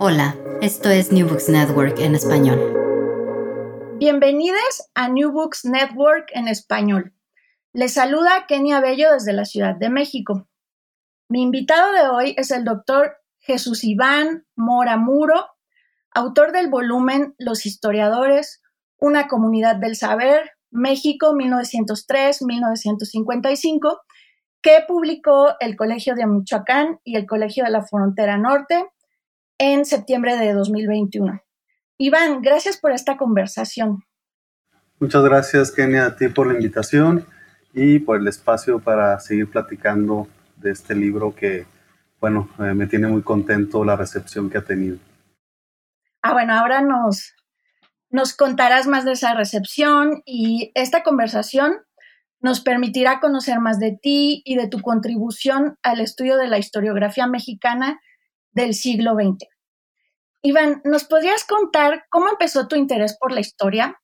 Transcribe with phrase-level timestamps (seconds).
[0.00, 3.96] Hola, esto es New Books Network en español.
[3.98, 7.14] Bienvenidos a New Books Network en español.
[7.72, 10.46] Les saluda Kenia Bello desde la Ciudad de México.
[11.28, 15.48] Mi invitado de hoy es el doctor Jesús Iván Mora Muro,
[16.12, 18.62] autor del volumen Los historiadores,
[18.98, 23.98] una comunidad del saber, México 1903-1955,
[24.62, 28.86] que publicó el Colegio de Michoacán y el Colegio de la Frontera Norte
[29.58, 31.42] en septiembre de 2021.
[31.98, 34.04] Iván, gracias por esta conversación.
[35.00, 37.26] Muchas gracias, Kenia, a ti por la invitación
[37.72, 41.66] y por el espacio para seguir platicando de este libro que,
[42.20, 44.98] bueno, eh, me tiene muy contento la recepción que ha tenido.
[46.22, 47.34] Ah, bueno, ahora nos,
[48.10, 51.78] nos contarás más de esa recepción y esta conversación
[52.40, 57.26] nos permitirá conocer más de ti y de tu contribución al estudio de la historiografía
[57.26, 58.00] mexicana
[58.52, 59.48] del siglo XX.
[60.42, 63.98] Iván, ¿nos podrías contar cómo empezó tu interés por la historia?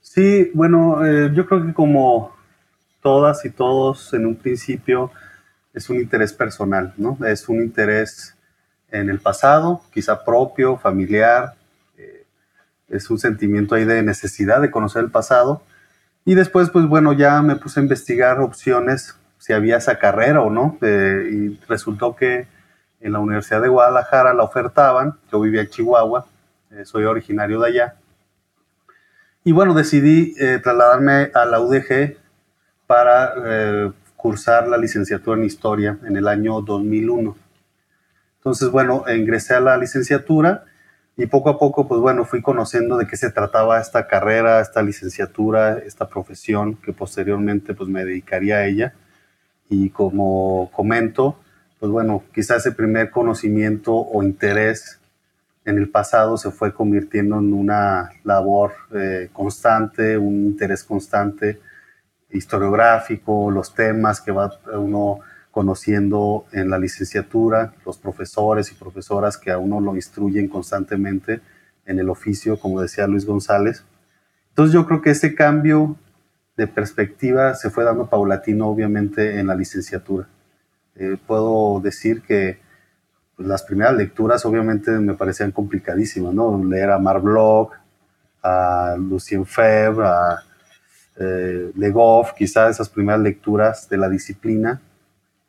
[0.00, 2.34] Sí, bueno, eh, yo creo que como
[3.02, 5.10] todas y todos en un principio
[5.74, 7.18] es un interés personal, ¿no?
[7.26, 8.34] Es un interés
[8.90, 11.54] en el pasado, quizá propio, familiar,
[11.96, 12.24] eh,
[12.88, 15.62] es un sentimiento ahí de necesidad de conocer el pasado.
[16.24, 20.50] Y después, pues bueno, ya me puse a investigar opciones, si había esa carrera o
[20.50, 22.46] no, eh, y resultó que
[23.00, 26.26] en la Universidad de Guadalajara la ofertaban, yo vivía en Chihuahua,
[26.70, 27.96] eh, soy originario de allá.
[29.42, 32.16] Y bueno, decidí eh, trasladarme a la UDG
[32.86, 37.36] para eh, cursar la licenciatura en historia en el año 2001.
[38.36, 40.64] Entonces, bueno, ingresé a la licenciatura
[41.16, 44.82] y poco a poco, pues bueno, fui conociendo de qué se trataba esta carrera, esta
[44.82, 48.94] licenciatura, esta profesión que posteriormente pues me dedicaría a ella.
[49.68, 51.38] Y como comento,
[51.80, 55.00] pues bueno, quizás ese primer conocimiento o interés
[55.64, 61.58] en el pasado se fue convirtiendo en una labor eh, constante, un interés constante
[62.30, 65.20] historiográfico, los temas que va uno
[65.50, 71.40] conociendo en la licenciatura, los profesores y profesoras que a uno lo instruyen constantemente
[71.86, 73.84] en el oficio, como decía Luis González.
[74.50, 75.96] Entonces yo creo que ese cambio
[76.56, 80.28] de perspectiva se fue dando paulatino, obviamente, en la licenciatura.
[80.96, 82.58] Eh, puedo decir que
[83.36, 86.62] pues, las primeras lecturas obviamente me parecían complicadísimas, ¿no?
[86.62, 87.72] Leer a Marc Bloch,
[88.42, 90.42] a Lucien Febvre, a
[91.16, 94.80] eh, Le Goff, quizás esas primeras lecturas de la disciplina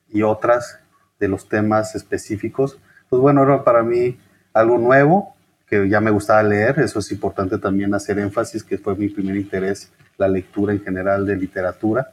[0.09, 0.79] y otras
[1.19, 2.78] de los temas específicos.
[3.09, 4.18] Pues bueno, era para mí
[4.53, 5.35] algo nuevo,
[5.68, 9.38] que ya me gustaba leer, eso es importante también hacer énfasis, que fue mi primer
[9.38, 12.11] interés, la lectura en general de literatura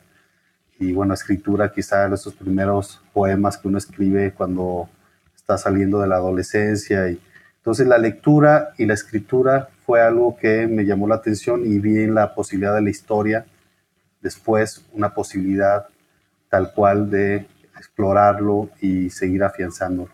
[0.78, 4.88] y bueno, escritura, quizá esos primeros poemas que uno escribe cuando
[5.34, 7.10] está saliendo de la adolescencia.
[7.10, 7.20] Y,
[7.56, 12.02] entonces la lectura y la escritura fue algo que me llamó la atención y vi
[12.04, 13.46] en la posibilidad de la historia,
[14.20, 15.86] después una posibilidad
[16.48, 17.46] tal cual de
[17.76, 20.10] explorarlo y seguir afianzándolo.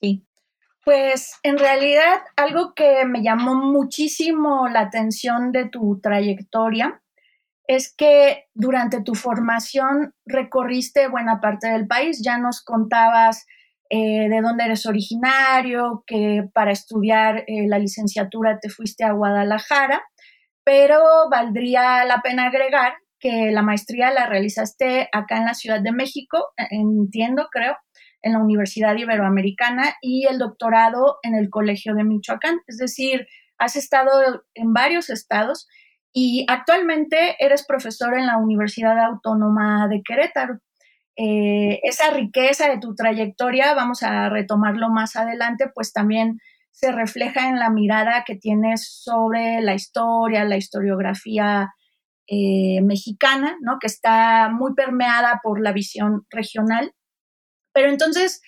[0.00, 0.26] Sí,
[0.84, 7.00] pues en realidad algo que me llamó muchísimo la atención de tu trayectoria
[7.66, 12.20] es que durante tu formación recorriste buena parte del país.
[12.22, 13.46] Ya nos contabas
[13.90, 20.02] eh, de dónde eres originario, que para estudiar eh, la licenciatura te fuiste a Guadalajara,
[20.64, 21.00] pero
[21.30, 26.52] valdría la pena agregar que la maestría la realizaste acá en la Ciudad de México,
[26.70, 27.76] entiendo, creo,
[28.20, 32.58] en la Universidad Iberoamericana y el doctorado en el Colegio de Michoacán.
[32.66, 33.26] Es decir,
[33.58, 34.10] has estado
[34.54, 35.68] en varios estados
[36.16, 40.60] y actualmente eres profesor en la Universidad Autónoma de Querétaro.
[41.16, 46.38] Eh, esa riqueza de tu trayectoria, vamos a retomarlo más adelante, pues también
[46.70, 51.74] se refleja en la mirada que tienes sobre la historia, la historiografía
[52.28, 53.78] eh, mexicana, ¿no?
[53.80, 56.92] que está muy permeada por la visión regional.
[57.72, 58.40] Pero entonces,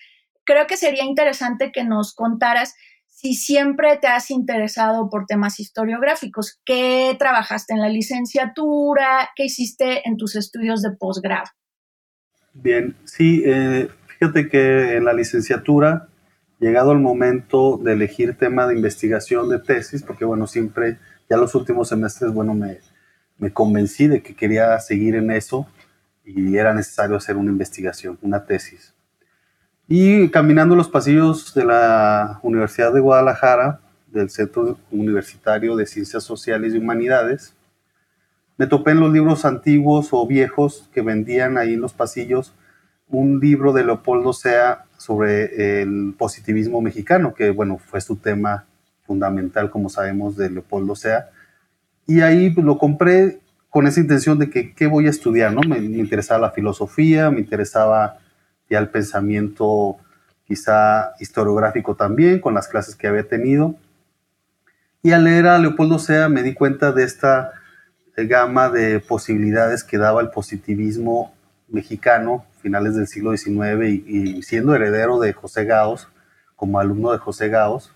[0.45, 2.77] creo que sería interesante que nos contaras
[3.17, 10.07] si siempre te has interesado por temas historiográficos, qué trabajaste en la licenciatura, qué hiciste
[10.07, 11.47] en tus estudios de posgrado.
[12.53, 16.09] Bien, sí, eh, fíjate que en la licenciatura,
[16.61, 20.99] llegado el momento de elegir tema de investigación de tesis, porque bueno, siempre,
[21.31, 22.81] ya los últimos semestres, bueno, me,
[23.39, 25.67] me convencí de que quería seguir en eso
[26.23, 28.95] y era necesario hacer una investigación, una tesis.
[29.89, 36.75] Y caminando los pasillos de la Universidad de Guadalajara, del Centro Universitario de Ciencias Sociales
[36.75, 37.55] y Humanidades,
[38.57, 42.55] me topé en los libros antiguos o viejos que vendían ahí en los pasillos
[43.09, 48.65] un libro de Leopoldo Sea sobre el positivismo mexicano, que bueno, fue su tema
[49.07, 51.29] fundamental, como sabemos, de Leopoldo Sea.
[52.07, 53.41] Y ahí lo compré
[53.71, 55.61] con esa intención de que qué voy a estudiar, ¿no?
[55.61, 58.19] Me, interesaba la filosofía, me interesaba
[58.69, 59.97] ya el pensamiento
[60.47, 63.75] quizá historiográfico también, con las clases que había tenido.
[65.03, 67.53] Y al leer a Leopoldo Sea me di cuenta de esta
[68.17, 71.35] gama de posibilidades que daba el positivismo
[71.69, 76.09] mexicano, finales del siglo XIX, y, siendo heredero de José Gaos,
[76.55, 77.93] como alumno de José Gaos,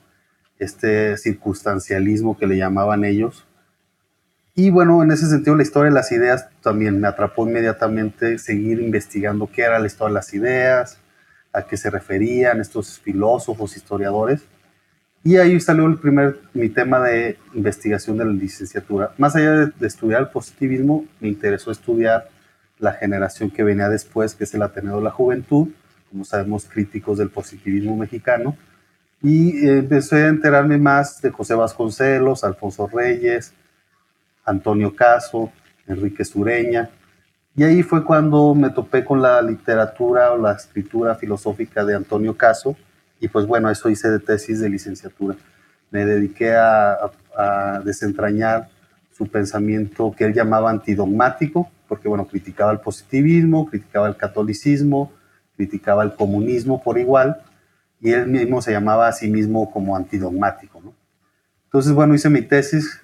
[0.59, 3.47] este circunstancialismo que le llamaban ellos.
[4.61, 8.79] Y bueno, en ese sentido la historia de las ideas también me atrapó inmediatamente seguir
[8.79, 10.99] investigando qué era la historia de las ideas,
[11.51, 14.43] a qué se referían estos filósofos, historiadores.
[15.25, 19.15] Y ahí salió el primer, mi tema de investigación de la licenciatura.
[19.17, 22.29] Más allá de, estudiar el positivismo, me interesó estudiar
[22.79, 25.69] la generación que venía después, que es el Ateneo de la Juventud,
[26.11, 28.59] como sabemos, críticos del positivismo mexicano.
[29.23, 33.55] Y empecé a enterarme más de José Vasconcelos, Alfonso Reyes,
[34.51, 35.53] Antonio Caso,
[35.87, 36.91] Enrique Sureña.
[37.57, 42.37] Y ahí fue cuando me topé con la literatura o la escritura filosófica de Antonio
[42.37, 42.77] Caso,
[43.21, 45.37] y pues bueno, eso hice de tesis de licenciatura.
[45.91, 47.11] Me dediqué a,
[47.85, 48.69] desentrañar
[49.17, 55.13] su pensamiento que él llamaba antidogmático, porque bueno, criticaba el positivismo, criticaba el catolicismo,
[55.57, 57.41] criticaba el comunismo por igual,
[57.99, 60.83] y él mismo se llamaba a sí mismo como antidogmático.
[61.65, 63.01] Entonces, bueno, hice mi tesis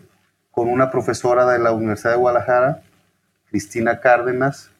[0.56, 2.82] con una profesora de la Universidad de Guadalajara,
[3.50, 4.70] Cristina Cárdenas,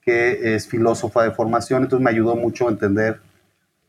[0.00, 3.18] que es filósofa de formación, entonces me ayudó mucho a entender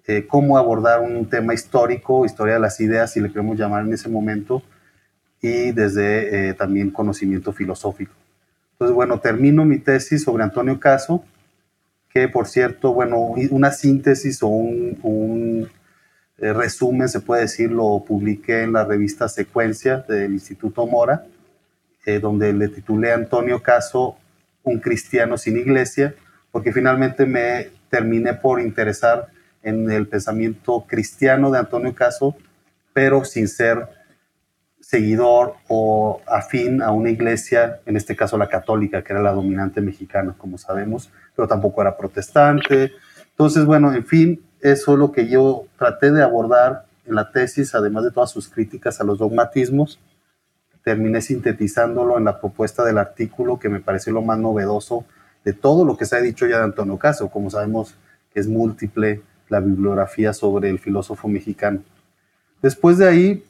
[0.07, 3.93] eh, cómo abordar un tema histórico, historia de las ideas, si le queremos llamar en
[3.93, 4.63] ese momento,
[5.39, 8.13] y desde eh, también conocimiento filosófico.
[8.71, 11.23] Entonces, bueno, termino mi tesis sobre Antonio Caso,
[12.09, 15.69] que por cierto, bueno, una síntesis o un,
[16.41, 21.25] eh, resumen, se puede decir, lo publiqué en la revista Secuencia del Instituto Mora,
[22.21, 24.17] donde le titulé Antonio Caso,
[24.63, 26.15] un cristiano sin iglesia,
[26.51, 29.27] porque finalmente me terminé por interesar
[29.61, 32.35] en el pensamiento cristiano de Antonio Caso,
[32.93, 33.87] pero sin ser
[34.79, 39.81] seguidor o afín a una iglesia, en este caso la católica, que era la dominante
[39.81, 42.93] mexicana, como sabemos, pero tampoco era protestante.
[43.29, 47.73] Entonces, bueno, en fin, eso es lo que yo traté de abordar en la tesis,
[47.75, 49.99] además de todas sus críticas a los dogmatismos.
[50.83, 55.05] Terminé sintetizándolo en la propuesta del artículo que me pareció lo más novedoso
[55.43, 57.29] de todo lo que se ha dicho ya de Antonio Caso.
[57.29, 57.95] Como sabemos
[58.33, 61.81] que es múltiple, la bibliografía sobre el filósofo mexicano.
[62.61, 63.45] Después de ahí,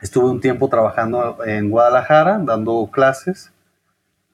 [0.00, 3.52] estuve un tiempo trabajando en Guadalajara, dando clases,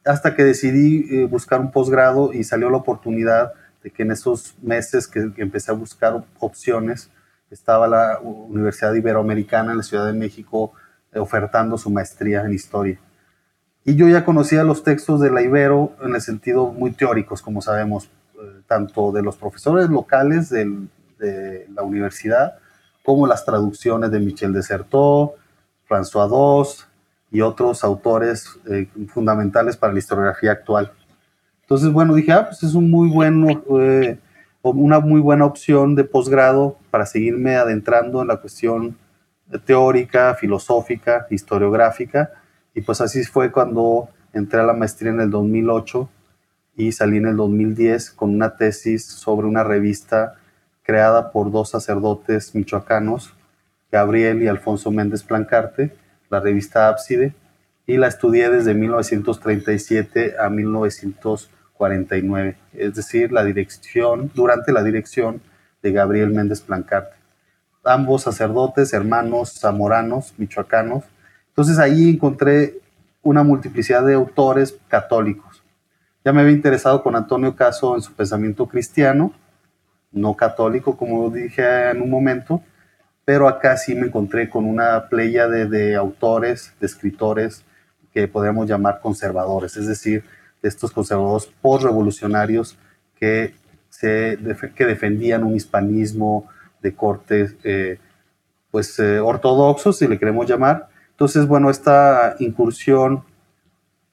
[0.05, 3.53] hasta que decidí eh, buscar un posgrado y salió la oportunidad
[3.91, 7.11] que en esos meses que, empecé a buscar opciones,
[7.51, 10.73] estaba la Universidad Iberoamericana en la Ciudad de México
[11.13, 13.01] eh, ofertando su maestría en historia.
[13.85, 17.63] Y yo ya conocía los textos de la Ibero en el sentido muy teóricos, como
[17.63, 18.11] sabemos,
[18.67, 22.59] tanto de los profesores locales de la universidad,
[23.03, 25.35] como las traducciones de Michel Desertot,
[25.89, 26.87] François Dos
[27.31, 30.93] y otros autores eh, fundamentales para la historiografía actual.
[31.69, 33.47] Entonces, bueno, dije, ah, pues es un muy buen
[33.79, 34.19] eh,
[34.63, 38.97] una muy buena opción de posgrado para seguirme adentrando en la cuestión
[39.67, 42.31] teórica, filosófica, historiográfica.
[42.75, 46.09] Y pues así fue cuando entré a la maestría en el 2008
[46.75, 50.37] y salí en el 2010 con una tesis sobre una revista
[50.83, 53.35] creada por dos sacerdotes michoacanos,
[53.93, 55.95] Gabriel y Alfonso Méndez Plancarte,
[56.31, 57.35] la revista Ábside,
[57.87, 60.49] y la estudié desde 1937 a
[61.79, 65.41] 1949, es decir, la dirección, durante la dirección
[65.83, 67.17] de Gabriel Méndez Plancarte.
[67.85, 71.05] Ambos sacerdotes, hermanos zamoranos, michoacanos.
[71.49, 72.81] Entonces ahí encontré
[73.23, 75.63] una multiplicidad de autores católicos.
[76.25, 79.33] Ya me había interesado con Antonio Caso en su pensamiento cristiano,
[80.11, 82.63] no católico, como dije en un momento,
[83.25, 87.65] pero acá sí me encontré con una playa de, de autores, de escritores,
[88.13, 90.25] que podríamos llamar conservadores, es decir,
[90.63, 92.77] de estos conservadores post-revolucionarios
[93.19, 93.55] que,
[94.01, 96.49] que defendían un hispanismo
[96.83, 97.99] de corte eh,
[98.71, 100.89] pues, eh, ortodoxo, si le queremos llamar.
[101.11, 103.25] Entonces, bueno, esta incursión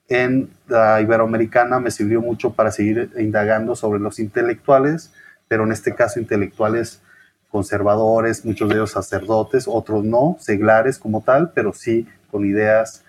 [0.07, 5.11] en la iberoamericana me sirvió mucho para seguir indagando sobre los intelectuales,
[5.47, 7.01] pero en este caso intelectuales
[7.49, 13.03] conservadores, muchos de ellos sacerdotes, otros no, seglares como tal, pero sí con ideas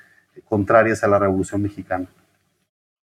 [0.48, 2.06] contrarias a la Revolución Mexicana.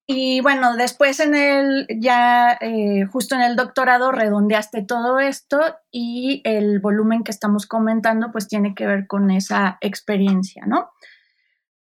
[0.07, 5.61] Y bueno, después en el, ya eh, justo en el doctorado redondeaste todo esto
[5.93, 10.91] y el volumen que estamos comentando pues tiene que ver con esa experiencia, ¿no?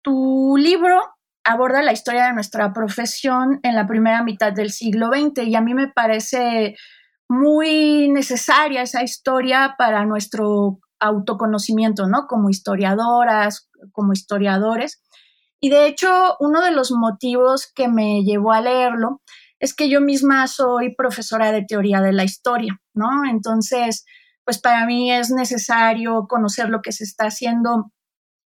[0.02, 1.02] Tu libro
[1.44, 5.60] aborda la historia de nuestra profesión en la primera mitad del siglo XX y a
[5.60, 6.74] mí me parece
[7.28, 12.26] muy necesaria esa historia para nuestro autoconocimiento, ¿no?
[12.26, 15.02] Como historiadoras, como historiadores.
[15.66, 19.20] Y de hecho, uno de los motivos que me llevó a leerlo
[19.58, 23.24] es que yo misma soy profesora de teoría de la historia, ¿no?
[23.28, 24.04] Entonces,
[24.44, 27.90] pues para mí es necesario conocer lo que se está haciendo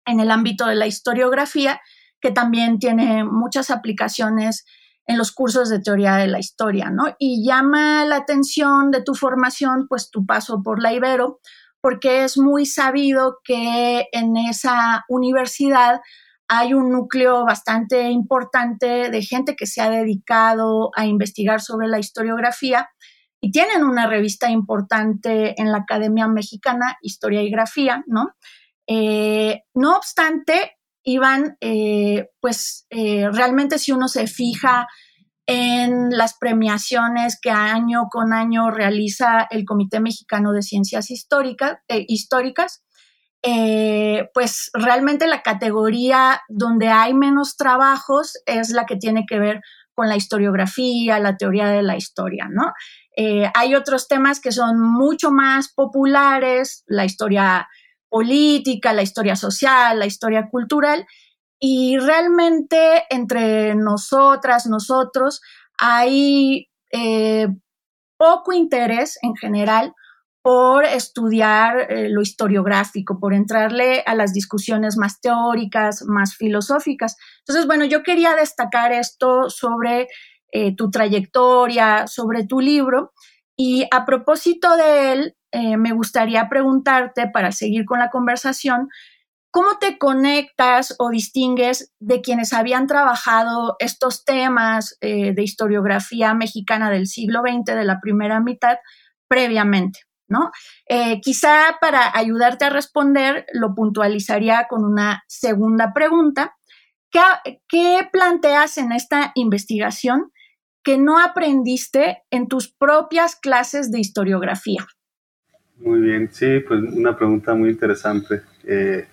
[0.07, 1.81] en el ámbito de la historiografía,
[2.21, 4.65] que también tiene muchas aplicaciones
[5.05, 7.17] en los cursos de teoría de la historia, ¿no?
[7.19, 11.41] Y llama la atención de tu formación, pues tu paso por la Ibero,
[11.81, 16.01] porque es muy sabido que en esa universidad
[16.49, 21.99] hay un núcleo bastante importante de gente que se ha dedicado a investigar sobre la
[21.99, 22.89] historiografía
[23.41, 28.31] y tienen una revista importante en la Academia Mexicana, Historia y Grafía, ¿no?
[28.87, 34.89] Eh, no obstante, Iván, eh, pues eh, realmente si uno se fija
[35.47, 42.83] en las premiaciones que año con año realiza el Comité Mexicano de Ciencias Históricas, históricas
[43.43, 49.61] eh, pues realmente la categoría donde hay menos trabajos es la que tiene que ver
[49.95, 52.73] con la historiografía, la teoría de la historia, ¿no?
[53.17, 57.69] Eh, hay otros temas que son mucho más populares, la historia
[58.09, 61.05] política, la historia social, la historia cultural,
[61.59, 65.41] y realmente entre nosotras, nosotros,
[65.79, 67.49] hay eh,
[68.17, 69.95] poco interés en general
[70.43, 77.17] por estudiar eh, lo historiográfico, por entrarle a las discusiones más teóricas, más filosóficas.
[77.41, 80.09] Entonces, bueno, yo quería destacar esto sobre
[80.53, 83.13] eh, tu trayectoria, sobre tu libro.
[83.57, 88.89] Y a propósito de él, eh, me gustaría preguntarte, para seguir con la conversación,
[89.51, 97.07] ¿cómo te conectas o distingues de quienes habían trabajado estos temas de historiografía mexicana del
[97.07, 98.77] siglo XX, de la primera mitad,
[99.27, 100.08] previamente?
[100.29, 100.51] ¿No?
[100.89, 106.57] Eh, quizá para ayudarte a responder, lo puntualizaría con una segunda pregunta.
[107.11, 110.31] ¿Qué, planteas en esta investigación
[110.83, 114.87] que no aprendiste en tus propias clases de historiografía?
[115.79, 118.43] Muy bien, sí, pues una pregunta muy interesante.
[118.65, 119.07] Eh,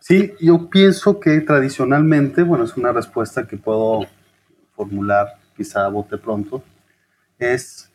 [0.00, 4.06] sí, yo pienso que tradicionalmente, bueno, es una respuesta que puedo
[4.74, 6.62] formular quizá a bote pronto,
[7.38, 7.91] es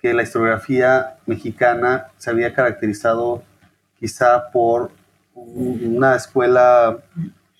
[0.00, 3.42] que la historiografía mexicana se había caracterizado
[3.98, 4.90] quizá por
[5.34, 6.98] una escuela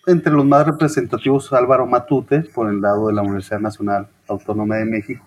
[0.07, 4.87] entre los más representativos Álvaro Matute, por el lado de la Universidad Nacional Autónoma de
[4.87, 5.25] México,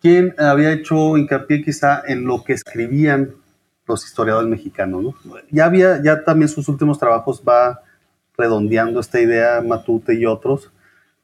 [0.00, 3.34] quien había hecho hincapié quizá en lo que escribían
[3.86, 5.14] los historiadores mexicanos.
[5.50, 7.80] Ya había, ya también sus últimos trabajos va
[8.36, 10.72] redondeando esta idea Matute y otros,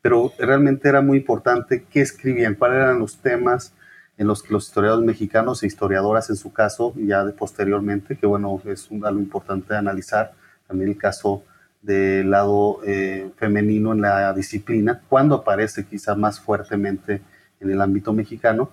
[0.01, 3.75] pero realmente era muy importante qué escribían, cuáles eran los temas,
[4.19, 8.27] en los que los historiadores mexicanos e historiadoras en su caso, ya de posteriormente, que
[8.27, 10.33] bueno, es un, algo importante de analizar,
[10.67, 11.45] también el caso
[11.81, 17.23] del lado eh, femenino en la disciplina, cuando aparece quizá más fuertemente
[17.61, 18.71] en el ámbito mexicano,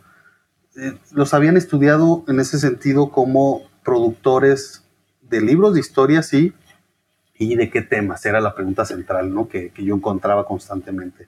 [0.75, 4.83] eh, los habían estudiado en ese sentido como productores
[5.21, 6.53] de libros de historia, sí,
[7.39, 9.47] y de qué temas, era la pregunta central ¿no?
[9.47, 11.27] que, yo encontraba constantemente.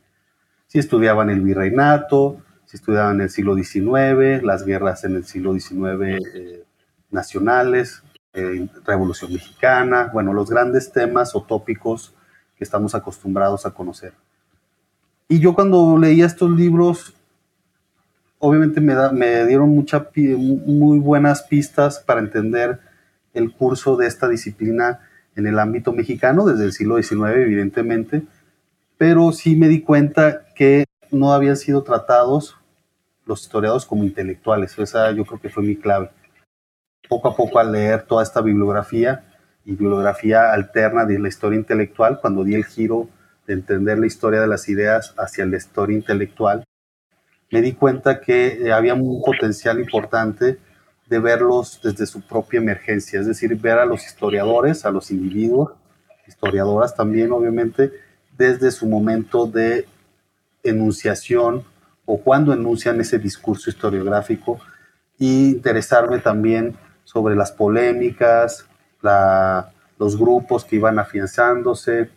[0.68, 6.24] Si estudiaban el virreinato, si estudiaban el siglo XIX, las guerras en el siglo XIX
[6.34, 6.64] eh,
[7.10, 8.02] nacionales,
[8.34, 12.14] eh, Revolución Mexicana, bueno, los grandes temas o tópicos
[12.56, 14.14] que estamos acostumbrados a conocer.
[15.28, 17.14] Y yo cuando leía estos libros,
[18.40, 22.80] obviamente me, me dieron mucha, muy buenas pistas para entender
[23.34, 25.02] el curso de esta disciplina
[25.36, 28.24] en el ámbito mexicano desde el siglo XIX, evidentemente,
[28.98, 32.56] pero sí me di cuenta que no habían sido tratados
[33.32, 34.78] los historiadores como intelectuales.
[34.78, 36.12] Esa yo creo que fue mi clave.
[37.10, 39.26] Poco a poco al leer toda esta bibliografía
[39.66, 43.10] y bibliografía alterna de la historia intelectual, cuando di el giro
[43.48, 46.64] de entender la historia de las ideas hacia la historia intelectual,
[47.52, 50.58] me di cuenta que eh, había un potencial importante
[51.08, 55.74] de verlos desde su propia emergencia, es decir, ver a los historiadores, a los individuos,
[56.28, 57.92] historiadoras también, obviamente,
[58.38, 59.86] desde su momento de
[60.64, 61.66] enunciación
[62.06, 64.60] o cuando enuncian ese discurso historiográfico
[65.18, 68.66] y interesarme también sobre las polémicas,
[69.98, 72.10] los grupos que iban afianzándose,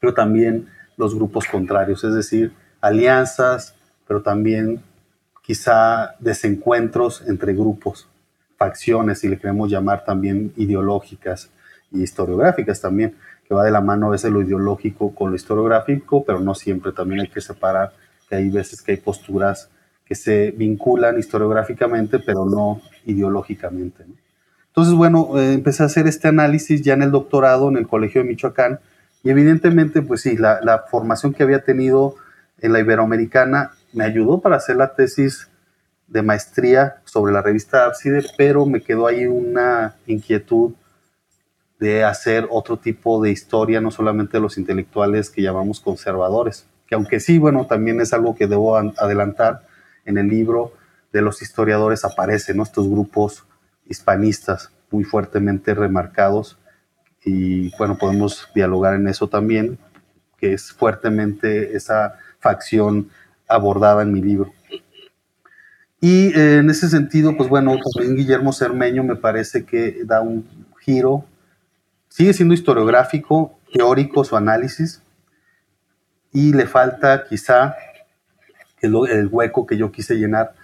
[0.00, 3.74] pero también los grupos contrarios, es decir, alianzas,
[4.06, 4.82] pero también
[5.42, 8.08] quizá desencuentros entre grupos,
[8.56, 11.50] facciones, si le queremos llamar también ideológicas
[11.90, 16.24] y historiográficas también, que va de la mano a veces lo ideológico con lo historiográfico,
[16.24, 17.92] pero no siempre, también hay que separar
[18.32, 19.68] que hay veces que hay posturas
[20.06, 24.06] que se vinculan historiográficamente, pero no ideológicamente.
[24.68, 28.22] Entonces, bueno, eh, empecé a hacer este análisis ya en el doctorado en el Colegio
[28.22, 28.80] de Michoacán
[29.22, 32.14] y evidentemente, pues sí, la, la formación que había tenido
[32.62, 35.50] en la Iberoamericana me ayudó para hacer la tesis
[36.06, 40.72] de maestría sobre la revista Ábside, pero me quedó ahí una inquietud
[41.78, 46.96] de hacer otro tipo de historia, no solamente de los intelectuales que llamamos conservadores, que
[46.96, 49.62] aunque sí, bueno, también es algo que debo adelantar
[50.04, 50.74] en el libro
[51.10, 53.46] de los historiadores aparecen estos grupos
[53.86, 56.58] hispanistas muy fuertemente remarcados
[57.24, 59.78] y bueno, podemos dialogar en eso también,
[60.36, 63.08] que es fuertemente esa facción
[63.48, 64.52] abordada en mi libro.
[65.98, 70.46] Y eh, en ese sentido, pues bueno, también Guillermo Cermeño me parece que da un
[70.78, 71.24] giro,
[72.10, 75.01] sigue siendo historiográfico, teórico su análisis,
[76.32, 77.76] y le falta quizá
[78.80, 80.54] el, hueco que yo quise llenar,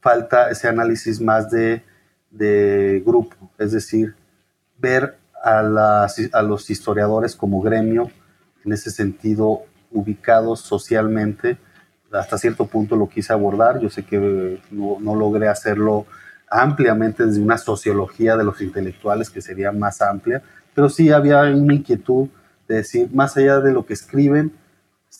[0.00, 1.82] falta ese análisis más de,
[2.30, 4.14] de grupo, es decir,
[4.78, 8.10] ver a, las, a los historiadores como gremio,
[8.64, 9.62] en ese sentido
[9.92, 11.58] ubicados socialmente,
[12.10, 16.06] hasta cierto punto lo quise abordar, yo sé que no, no, logré hacerlo
[16.50, 20.42] ampliamente desde una sociología de los intelectuales que sería más amplia,
[20.74, 22.28] pero sí había una inquietud
[22.66, 24.52] de decir, más allá de lo que escriben,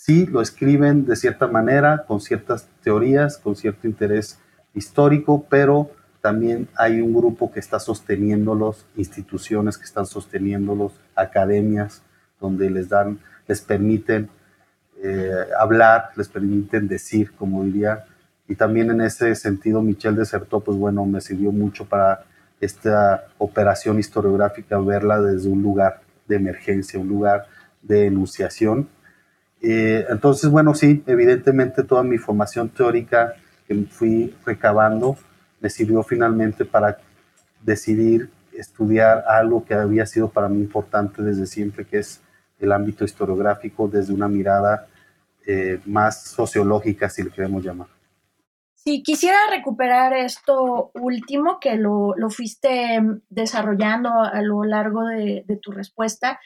[0.09, 4.39] sí lo escriben de cierta manera, con ciertas teorías, con cierto interés
[4.73, 5.91] histórico, pero
[6.23, 12.01] también hay un grupo que está sosteniéndolos, instituciones que están sosteniéndolos, academias,
[12.41, 14.31] donde les dan, les permiten
[15.03, 18.07] eh, hablar, les permiten decir, como diría.
[18.49, 22.25] Y también en ese sentido, Michel Desertó, pues bueno, me sirvió mucho para
[22.63, 27.45] esta operación historiográfica, verla desde un lugar de emergencia, un lugar
[27.83, 28.89] de enunciación.
[29.61, 33.35] Eh, entonces, bueno, sí, evidentemente toda mi formación teórica
[33.67, 35.17] que fui recabando
[35.61, 36.99] me sirvió finalmente para
[37.63, 42.21] decidir estudiar algo que había sido para mí importante desde siempre, que es
[42.59, 44.87] el ámbito historiográfico desde una mirada
[45.47, 47.89] eh, más sociológica, si le queremos llamar.
[48.75, 55.73] Sí, quisiera recuperar esto último que lo, lo fuiste desarrollando a lo largo de, tu
[55.73, 56.41] respuesta,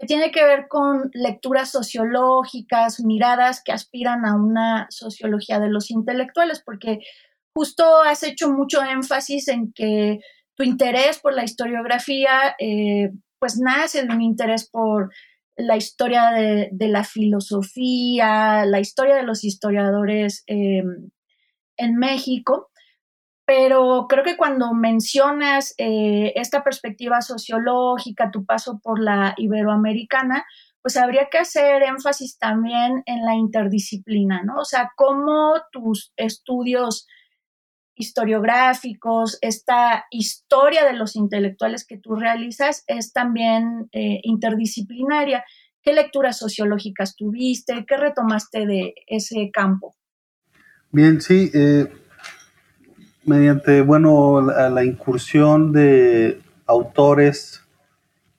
[0.00, 5.90] que tiene que ver con lecturas sociológicas, miradas que aspiran a una sociología de los
[5.90, 7.00] intelectuales, porque
[7.54, 10.20] justo has hecho mucho énfasis en que
[10.56, 15.12] tu interés por la historiografía, eh, pues nace de un interés por
[15.56, 21.10] la historia de, la filosofía, la historia de los historiadores em,
[21.76, 22.70] en México,
[23.50, 30.44] pero creo que cuando mencionas eh, esta perspectiva sociológica, tu paso por la iberoamericana,
[30.80, 34.60] pues habría que hacer énfasis también en la interdisciplina, ¿no?
[34.60, 37.08] O sea, cómo tus estudios
[37.96, 45.44] historiográficos, esta historia de los intelectuales que tú realizas es también eh, interdisciplinaria.
[45.82, 47.84] ¿Qué lecturas sociológicas tuviste?
[47.84, 49.96] ¿Qué retomaste de ese campo?
[50.92, 51.50] Bien, sí.
[51.52, 51.88] Eh,
[53.30, 57.62] mediante, bueno, la, incursión de autores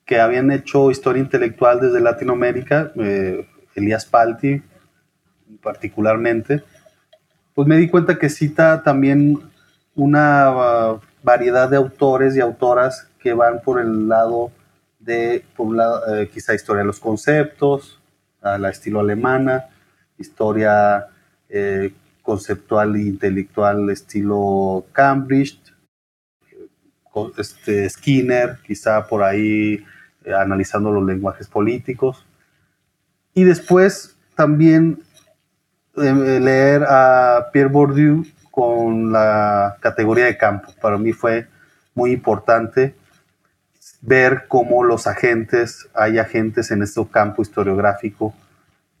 [0.04, 4.62] que habían hecho historia intelectual desde Latinoamérica, eh, Elías Palti
[5.62, 6.62] particularmente,
[7.54, 9.40] pues me di cuenta que cita también
[9.94, 14.50] una variedad de autores y autoras que van por el lado
[14.98, 15.74] de, por
[16.10, 17.98] eh, quizá historia de los conceptos,
[18.42, 19.66] a la estilo alemana,
[20.18, 21.06] historia
[21.48, 25.60] eh, conceptual e intelectual estilo Cambridge,
[27.36, 29.84] este, Skinner, quizá por ahí
[30.24, 32.24] eh, analizando los lenguajes políticos.
[33.34, 35.02] Y después también
[35.94, 40.72] leer a Pierre Bourdieu con la categoría de campo.
[40.80, 41.48] Para mí fue
[41.94, 42.94] muy importante
[44.00, 48.34] ver cómo los agentes, hay agentes en este campo historiográfico,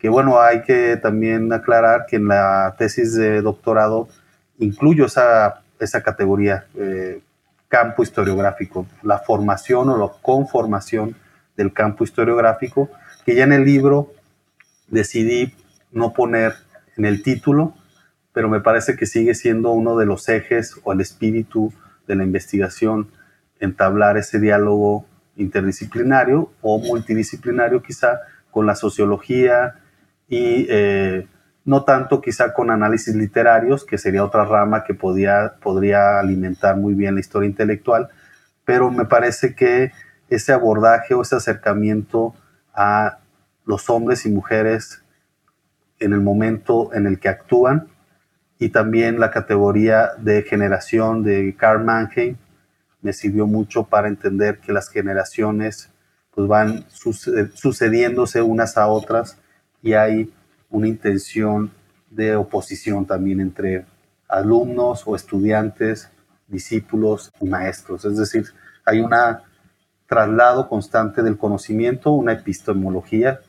[0.02, 4.08] que bueno, hay que también aclarar que en la tesis de doctorado
[4.58, 7.20] incluyo esa, esa categoría, eh,
[7.68, 11.14] campo historiográfico, la formación o la conformación
[11.56, 12.90] del campo historiográfico,
[13.24, 14.12] que ya en el libro
[14.88, 15.54] decidí
[15.92, 16.54] no poner
[16.96, 17.74] en el título,
[18.32, 21.72] pero me parece que sigue siendo uno de los ejes o el espíritu
[22.08, 23.08] de la investigación,
[23.60, 29.76] entablar ese diálogo interdisciplinario o multidisciplinario quizá con la sociología
[30.32, 31.26] y eh,
[31.66, 36.94] no tanto quizá con análisis literarios, que sería otra rama que podía, podría alimentar muy
[36.94, 38.08] bien la historia intelectual,
[38.64, 39.92] pero me parece que
[40.30, 42.34] ese abordaje o ese acercamiento
[42.72, 43.18] a
[43.66, 45.04] los hombres y mujeres
[45.98, 47.88] en el momento en el que actúan
[48.58, 52.38] y también la categoría de generación de Karl Mannheim
[53.02, 55.90] me sirvió mucho para entender que las generaciones
[56.34, 59.36] pues van sucediéndose unas a otras
[59.82, 60.32] y hay
[60.70, 61.70] una intención
[62.10, 63.84] de oposición también entre
[64.28, 66.10] alumnos o estudiantes,
[66.46, 68.04] discípulos y maestros.
[68.04, 68.46] Es decir,
[68.84, 69.10] hay un
[70.06, 73.40] traslado constante del conocimiento, una epistemología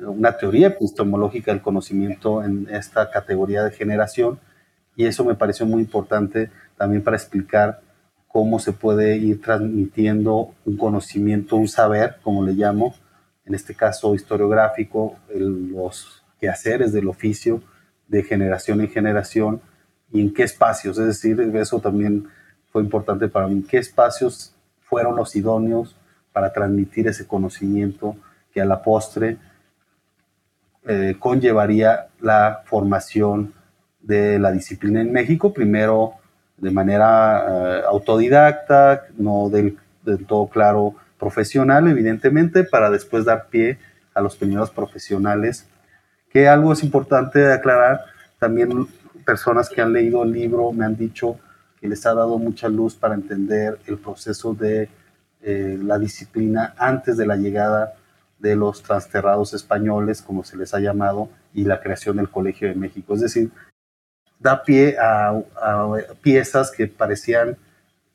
[0.00, 4.38] una teoría epistemológica del conocimiento en esta categoría de generación
[4.94, 7.80] y eso me pareció muy importante también para explicar
[8.28, 12.94] cómo se puede ir transmitiendo un conocimiento, un saber, como le llamo,
[13.46, 17.62] en este caso historiográfico, los quehaceres del oficio
[18.08, 19.60] de generación en generación
[20.12, 22.28] y en qué espacios, es decir, eso también
[22.70, 25.96] fue importante para mí, qué espacios fueron los idóneos
[26.32, 28.16] para transmitir ese conocimiento
[28.52, 29.38] que a la postre
[30.86, 33.54] eh, conllevaría la formación
[34.00, 36.14] de la disciplina en México, primero
[36.56, 39.78] de manera eh, autodidacta, no del,
[40.26, 43.78] todo claro profesional, evidentemente, para después dar pie
[44.14, 45.66] a los primeros profesionales,
[46.30, 48.00] que algo es importante aclarar,
[48.38, 48.86] también
[49.24, 51.38] personas que han leído el libro me han dicho
[51.80, 54.88] que les ha dado mucha luz para entender el proceso de
[55.42, 57.94] eh, la disciplina antes de la llegada
[58.38, 62.74] de los transterrados españoles, como se les ha llamado, y la creación del Colegio de
[62.74, 63.14] México.
[63.14, 63.50] Es decir,
[64.38, 65.40] da pie a,
[66.22, 67.56] piezas que parecían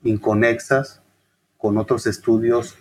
[0.04, 1.02] inconexas
[1.58, 2.76] con otros estudios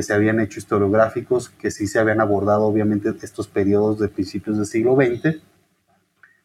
[0.00, 4.56] que se habían hecho historiográficos, que sí se habían abordado obviamente estos periodos de principios
[4.56, 5.42] del siglo XX,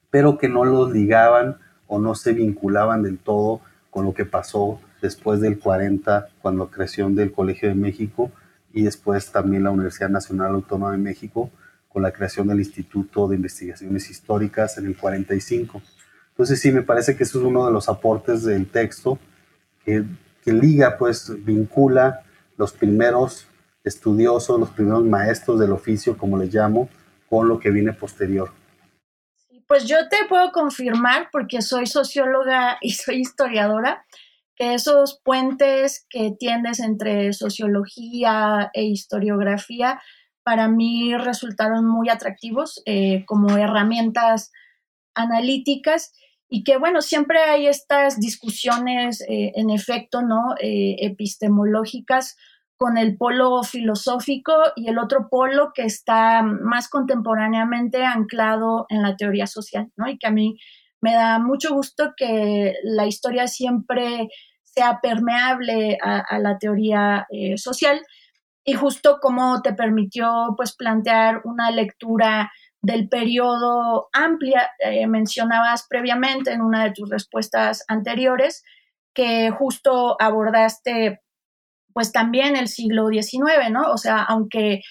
[0.10, 1.56] pero que no los ligaban
[1.88, 7.16] o no se vinculaban del todo con lo que pasó después del 40, cuando creación
[7.16, 8.30] del Colegio de México,
[8.74, 11.50] y después también la Universidad Nacional Autónoma de México
[11.88, 15.82] con la creación del Instituto de Investigaciones Históricas en el 45.
[16.32, 19.18] Entonces sí, me parece que eso es uno de los aportes del texto
[19.86, 20.04] que,
[20.44, 22.20] que liga, pues vincula
[22.58, 23.48] los primeros
[23.84, 26.90] estudiosos, los primeros maestros del oficio, como les llamo,
[27.30, 28.52] con lo que viene posterior.
[29.68, 34.06] Pues yo te puedo confirmar, porque soy socióloga y soy historiadora,
[34.56, 40.02] que esos puentes que tiendes entre sociología e historiografía
[40.44, 44.52] para mí resultaron muy atractivos eh, como herramientas
[45.14, 46.14] analíticas
[46.50, 50.56] y que bueno, siempre hay estas discusiones eh, en efecto, ¿no?
[50.62, 52.38] Eh, epistemológicas
[52.78, 59.16] con el polo filosófico y el otro polo que está más contemporáneamente anclado en la
[59.16, 60.10] teoría social, ¿no?
[60.10, 60.58] Y que a mí
[61.02, 64.28] me da mucho gusto que la historia siempre
[64.64, 68.02] sea permeable a, la teoría eh, social
[68.66, 72.52] y justo como te permitió pues plantear una lectura
[72.86, 78.64] del periodo amplia, eh, mencionabas previamente en una de tus respuestas anteriores
[79.14, 81.22] que justo abordaste
[81.94, 83.92] pues también el siglo XIX, ¿no?
[83.92, 84.82] O sea, aunque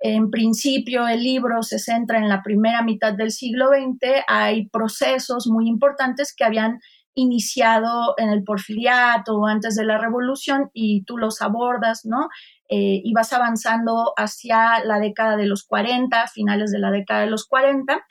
[0.00, 4.24] en principio, el libro se centra en la primera mitad del siglo XX.
[4.28, 6.80] Hay procesos muy importantes que habían
[7.14, 12.28] iniciado en el porfiriato antes de la revolución y tú los abordas, ¿no?
[12.74, 17.26] Eh, y vas avanzando hacia la década de los 40, finales de la década de
[17.26, 18.02] los 40.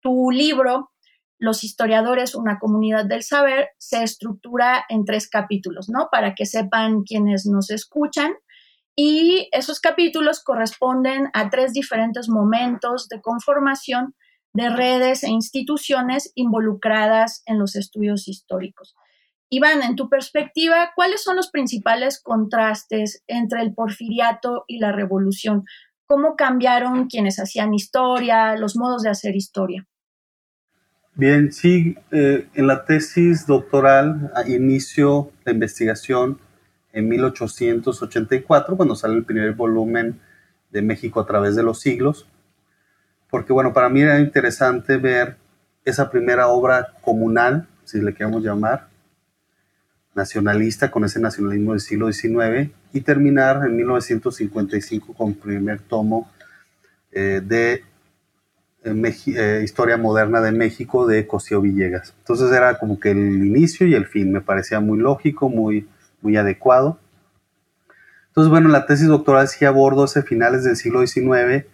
[0.00, 0.90] Tu libro,
[1.38, 6.08] Los historiadores, una comunidad del saber, se estructura en tres capítulos, ¿no?
[6.10, 8.32] Para que sepan quienes nos escuchan.
[8.96, 14.16] Y esos capítulos corresponden a tres diferentes momentos de conformación
[14.52, 18.96] de redes e instituciones involucradas en los estudios históricos.
[19.52, 25.64] Iván, en tu perspectiva, ¿cuáles son los principales contrastes entre el porfiriato y la revolución?
[26.06, 29.88] ¿Cómo cambiaron quienes hacían historia, los modos de hacer historia?
[31.16, 36.38] Bien, sí, eh, en la tesis doctoral inicio la investigación
[36.92, 40.20] en 1884, cuando sale el primer volumen
[40.70, 42.28] de México a través de los siglos,
[43.28, 45.36] porque bueno, para mí era interesante ver
[45.84, 48.89] esa primera obra comunal, si le queremos llamar,
[50.14, 56.30] nacionalista, con ese nacionalismo del siglo XIX, y terminar en 1955 con el primer tomo
[57.12, 57.84] eh, de
[58.82, 62.14] eh, eh, Historia Moderna de México de Cosío Villegas.
[62.18, 65.88] Entonces era como que el inicio y el fin, me parecía muy lógico, muy,
[66.22, 66.98] muy adecuado.
[68.28, 71.66] Entonces, bueno, la tesis doctoral sí abordo ese finales del siglo XIX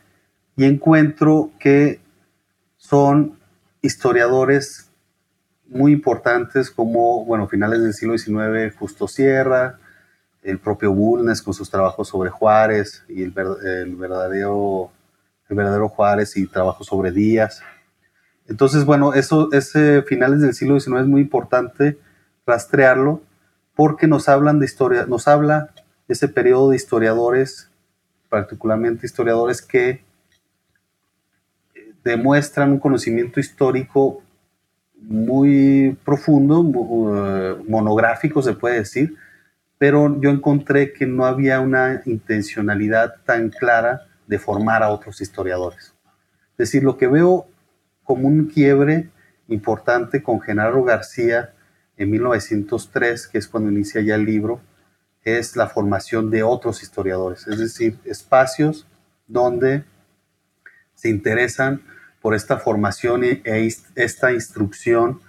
[0.57, 2.01] y encuentro que
[2.77, 3.39] son
[3.83, 4.86] historiadores
[5.69, 9.79] muy importantes como, bueno, finales del siglo XIX, Justo Sierra,
[10.43, 14.91] el propio Bulnes con sus trabajos sobre Juárez y el, verdadero,
[15.49, 17.63] el verdadero Juárez y trabajos sobre Díaz.
[18.49, 21.99] Entonces, bueno, eso, ese finales del siglo XIX es muy importante
[22.47, 23.21] rastrearlo
[23.75, 25.71] porque nos hablan de historia, nos habla
[26.07, 27.69] ese periodo de historiadores,
[28.29, 30.05] particularmente historiadores que
[32.05, 34.23] demuestran un conocimiento histórico
[34.97, 39.17] muy profundo, uh, monográfico se puede decir,
[39.79, 45.95] pero yo encontré que no había una intencionalidad tan clara de formar a otros historiadores.
[46.53, 47.47] Es decir, lo que veo
[48.03, 49.11] como un quiebre
[49.49, 51.53] importante con Genaro García
[51.97, 54.61] en 1903, que es cuando inicia ya el libro,
[55.23, 58.87] es la formación de otros historiadores, es decir, espacios
[59.27, 59.85] donde
[60.95, 61.83] se interesan
[62.27, 65.21] por esta formación e esta instrucción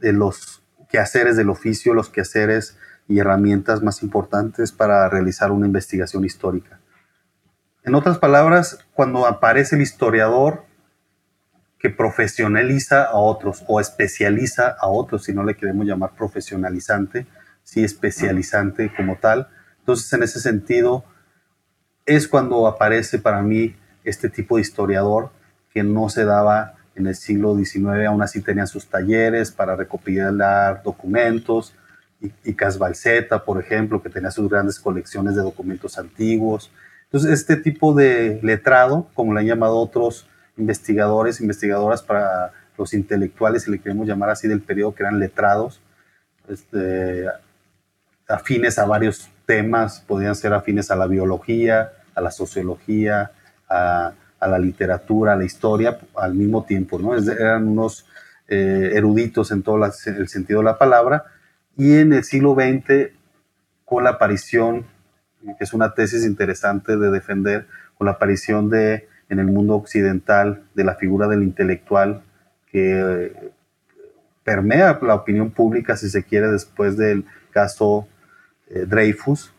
[0.00, 6.24] de los quehaceres del oficio, los quehaceres y herramientas más importantes para realizar una investigación
[6.24, 6.80] histórica.
[7.84, 10.64] En otras palabras, cuando aparece el historiador
[11.78, 17.26] que profesionaliza a otros o especializa a otros, si no le queremos llamar profesionalizante,
[17.62, 19.48] sí especializante como tal,
[19.80, 21.04] entonces en ese sentido
[22.06, 25.36] es cuando aparece para mí este tipo de historiador
[25.78, 30.82] que no se daba en el siglo XIX, aún así tenían sus talleres para recopilar
[30.82, 31.72] documentos,
[32.20, 36.72] y, y Casbalceta, por ejemplo, que tenía sus grandes colecciones de documentos antiguos.
[37.04, 43.62] Entonces, este tipo de letrado, como le han llamado otros investigadores, investigadoras para los intelectuales,
[43.62, 45.80] si le queremos llamar así, del periodo, que eran letrados,
[46.48, 47.26] este,
[48.26, 53.30] afines a varios temas, podían ser afines a la biología, a la sociología,
[53.68, 57.16] a a la literatura, a la historia al mismo tiempo, ¿no?
[57.16, 58.06] eran unos
[58.46, 61.24] eh, eruditos en todo el sentido de la palabra.
[61.76, 63.10] Y en el siglo XX,
[63.84, 64.86] con la aparición,
[65.42, 70.64] que es una tesis interesante de defender, con la aparición de, en el mundo occidental
[70.74, 72.22] de la figura del intelectual
[72.70, 73.52] que eh,
[74.44, 78.08] permea la opinión pública, si se quiere, después del caso
[78.68, 79.52] eh, Dreyfus,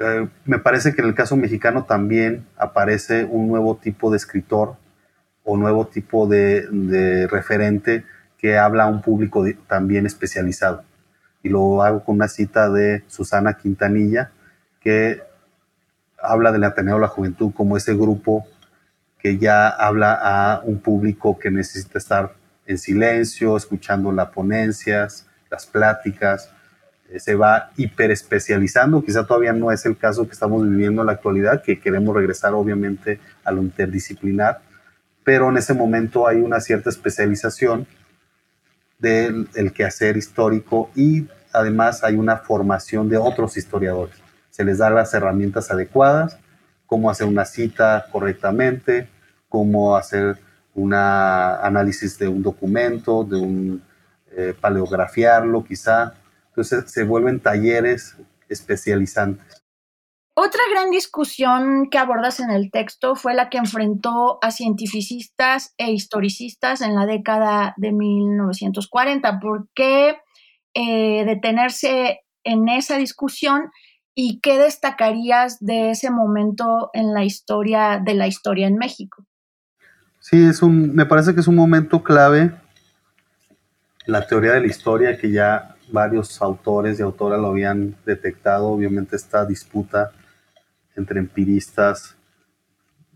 [0.00, 4.76] eh, me parece que en el caso mexicano también aparece un nuevo tipo de escritor
[5.44, 8.06] o nuevo tipo de, referente
[8.38, 10.84] que habla a un público también especializado.
[11.42, 14.30] Y lo hago con una cita de Susana Quintanilla,
[14.80, 15.22] que
[16.18, 18.46] habla del Ateneo de la Juventud como ese grupo
[19.18, 22.32] que ya habla a un público que necesita estar
[22.64, 26.50] en silencio, escuchando las ponencias, las pláticas,
[27.18, 29.02] se va hiperespecializando.
[29.04, 32.54] Quizá todavía no es el caso que estamos viviendo en la actualidad, que queremos regresar
[32.54, 34.60] obviamente a lo interdisciplinar,
[35.24, 37.86] pero en ese momento hay una cierta especialización
[38.98, 44.16] del quehacer histórico y además hay una formación de otros historiadores.
[44.50, 46.38] Se les da las herramientas adecuadas,
[46.86, 49.08] cómo hacer una cita correctamente,
[49.48, 50.38] cómo hacer
[50.74, 53.82] un análisis de un documento, de un
[54.32, 56.14] eh, paleografiarlo quizá,
[56.60, 58.16] entonces se vuelven talleres
[58.48, 59.62] especializantes.
[60.34, 65.90] Otra gran discusión que abordas en el texto fue la que enfrentó a cientificistas e
[65.90, 70.16] historicistas en la década de 1940, porque
[70.74, 73.70] eh, detenerse en esa discusión
[74.14, 79.24] y qué destacarías de ese momento en la historia de la historia en México.
[80.20, 82.52] Sí, es un, me parece que es un momento clave
[84.06, 89.16] la teoría de la historia que ya varios autores y autoras lo habían detectado, obviamente
[89.16, 90.12] esta disputa
[90.96, 92.16] entre empiristas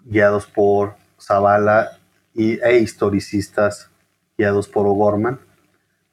[0.05, 1.99] guiados por Zavala
[2.35, 3.91] y, e historicistas
[4.37, 5.39] guiados por O'Gorman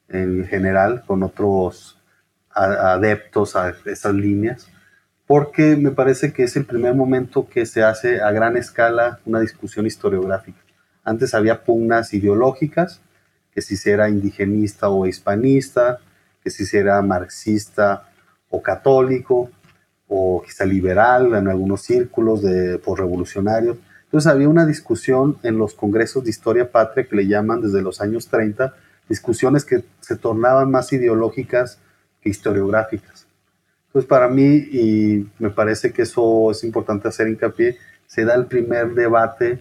[0.10, 1.98] en general, con otros
[2.54, 4.68] adeptos a esas líneas,
[5.26, 9.40] porque me parece que es el primer momento que se hace a gran escala una
[9.40, 10.60] discusión historiográfica.
[11.04, 13.02] Antes había pugnas ideológicas,
[13.54, 16.00] que si era indigenista o hispanista,
[16.44, 18.10] que si era marxista
[18.50, 19.50] o católico,
[20.14, 23.78] o quizá liberal en algunos círculos de, por revolucionarios.
[24.04, 28.02] Entonces había una discusión en los congresos de historia patria que le llaman desde los
[28.02, 28.76] años 30,
[29.08, 31.80] discusiones que se tornaban más ideológicas
[32.20, 33.26] que historiográficas.
[33.88, 38.48] Entonces para mí, y me parece que eso es importante hacer hincapié, se da el
[38.48, 39.60] primer debate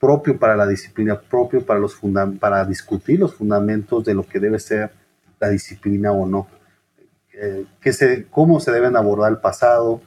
[0.00, 1.96] propio para la disciplina, propio para, los
[2.40, 4.90] para discutir los fundamentos de lo que debe ser
[5.40, 6.46] la disciplina o no.
[7.32, 10.00] Eh, que se, cómo se deben abordar el pasado,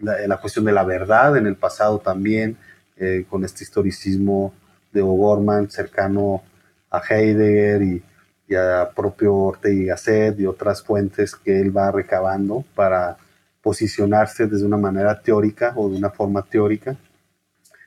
[0.00, 2.56] la, cuestión de la verdad en el pasado también,
[2.96, 4.52] eh, con este historicismo
[4.92, 6.42] de O'Gorman cercano
[6.90, 8.02] a Heidegger y,
[8.54, 13.16] a propio Ortega y Gasset y otras fuentes que él va recabando para
[13.60, 16.96] posicionarse desde una manera teórica o de una forma teórica.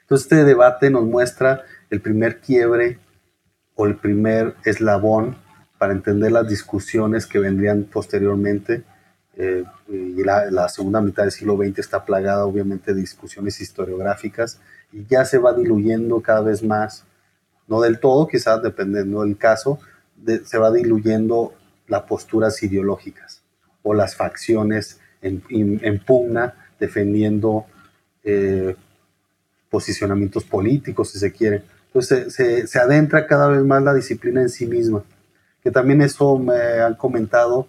[0.02, 3.00] Entonces este debate nos muestra el primer quiebre
[3.76, 5.38] o el primer eslabón
[5.80, 8.84] para entender las discusiones que vendrían posteriormente.
[9.38, 14.60] Eh, y la, segunda mitad del siglo XX está plagada obviamente de discusiones historiográficas
[14.92, 17.06] y ya se va diluyendo cada vez más,
[17.68, 19.80] no del todo, quizás dependiendo del caso,
[20.44, 21.54] se va diluyendo
[21.88, 23.42] las posturas ideológicas
[23.82, 25.42] o las facciones en,
[26.06, 27.66] pugna defendiendo
[28.26, 28.76] eh,
[29.70, 31.64] posicionamientos políticos, si se quiere.
[31.88, 35.04] Entonces se, se adentra cada vez más la disciplina en sí misma
[35.64, 37.68] que también eso me han comentado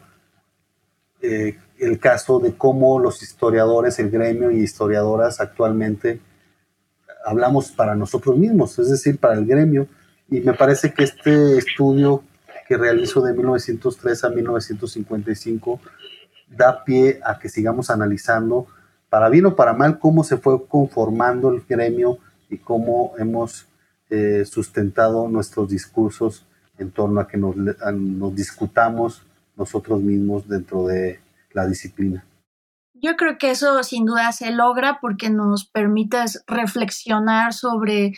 [1.23, 6.21] eh, el caso de cómo los historiadores, el gremio y historiadoras actualmente
[7.25, 9.87] hablamos para nosotros mismos, es decir, para el gremio.
[10.31, 12.23] Y me parece que este estudio
[12.67, 15.81] que realizo de 1903 a 1955
[16.49, 18.67] da pie a que sigamos analizando,
[19.09, 23.67] para bien o para mal, cómo se fue conformando el gremio y cómo hemos
[24.09, 26.47] eh, sustentado nuestros discursos
[26.83, 27.55] en torno a que nos,
[28.35, 29.23] discutamos
[29.57, 31.21] nosotros mismos dentro de
[31.53, 32.25] la disciplina.
[32.95, 38.13] Yo creo que eso sin duda se logra porque nos permite reflexionar sobre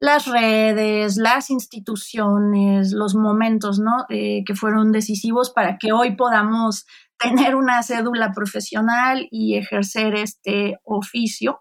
[0.00, 4.06] las redes, las instituciones, los momentos ¿no?
[4.08, 6.86] Eh, que fueron decisivos para que hoy podamos
[7.18, 11.60] tener una cédula profesional y ejercer este oficio.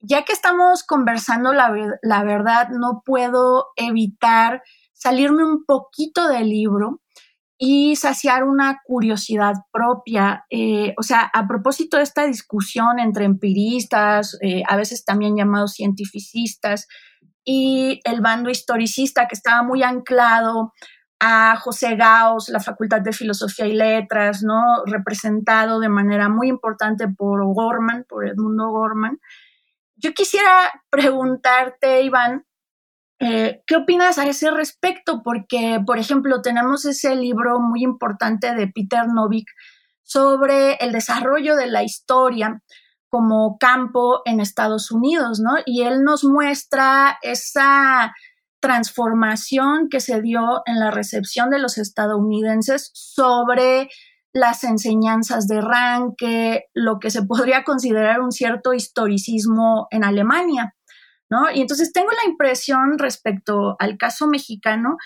[0.00, 4.62] Ya que estamos conversando la verdad, no puedo evitar
[5.00, 7.00] salirme un poquito del libro
[7.56, 10.44] y saciar una curiosidad propia.
[10.50, 15.74] Eh, o sea, a propósito de esta discusión entre empiristas, eh, a veces también llamados
[15.74, 16.86] cientificistas,
[17.44, 20.74] y el bando historicista que estaba muy anclado
[21.18, 24.84] a José Gauss, la Facultad de Filosofía y Letras, ¿no?
[24.84, 29.18] representado de manera muy importante por Gorman, por Edmundo Gorman.
[29.96, 32.44] Yo quisiera preguntarte, Iván,
[33.20, 35.22] eh, ¿Qué opinas a ese respecto?
[35.22, 39.46] Porque, por ejemplo, tenemos ese libro muy importante de Peter Novick
[40.02, 42.62] sobre el desarrollo de la historia
[43.10, 45.56] como campo en Estados Unidos, ¿no?
[45.66, 48.14] Y él nos muestra esa
[48.60, 53.90] transformación que se dio en la recepción de los estadounidenses sobre
[54.32, 60.74] las enseñanzas de Ranke, lo que se podría considerar un cierto historicismo en Alemania.
[61.30, 61.50] ¿No?
[61.52, 64.96] Y entonces tengo la impresión respecto al caso mexicano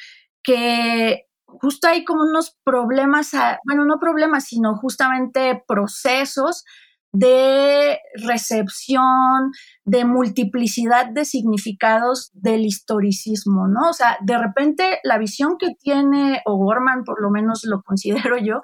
[0.43, 3.31] que justo hay como unos problemas,
[3.65, 6.65] bueno, no problemas, sino justamente procesos
[7.13, 9.53] de recepción,
[9.85, 13.91] de multiplicidad de significados del historicismo, ¿no?
[13.91, 18.61] O sea, de repente la visión que tiene O'Gorman, por lo menos lo considero yo,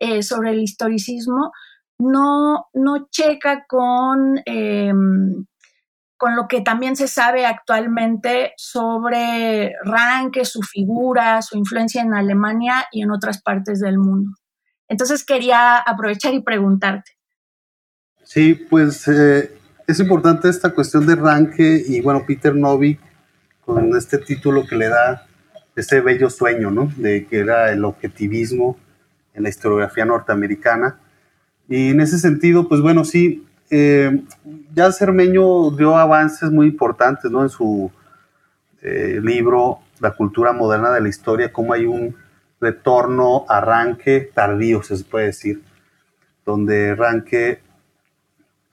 [0.00, 1.52] eh, sobre el historicismo,
[2.00, 5.46] no, no checa con em,
[6.22, 12.86] con lo que también se sabe actualmente sobre Ranke, su figura, su influencia en Alemania
[12.92, 14.30] y en otras partes del mundo.
[14.86, 17.10] Entonces quería aprovechar y preguntarte.
[18.22, 19.50] Sí, pues eh,
[19.88, 23.00] es importante esta cuestión de Ranke y bueno, Peter Novick
[23.64, 25.26] con este título que le da
[25.74, 26.92] ese bello sueño, ¿no?
[26.98, 28.78] De que era el objetivismo
[29.34, 31.00] en la historiografía norteamericana.
[31.68, 33.44] Y en ese sentido, pues bueno, sí,
[33.74, 34.22] eh,
[34.74, 37.42] ya Cermeño dio avances muy importantes ¿no?
[37.42, 37.90] en su
[38.82, 42.14] eh, libro La cultura moderna de la historia, cómo hay un
[42.60, 45.62] retorno, arranque tardío, se puede decir,
[46.44, 47.60] donde arranque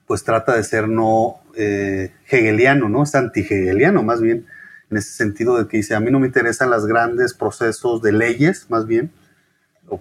[0.06, 3.04] pues trata de ser no eh, hegeliano, ¿no?
[3.04, 4.44] Es anti-hegeliano, más bien,
[4.90, 8.12] en ese sentido de que dice, a mí no me interesan los grandes procesos de
[8.12, 9.12] leyes, más bien,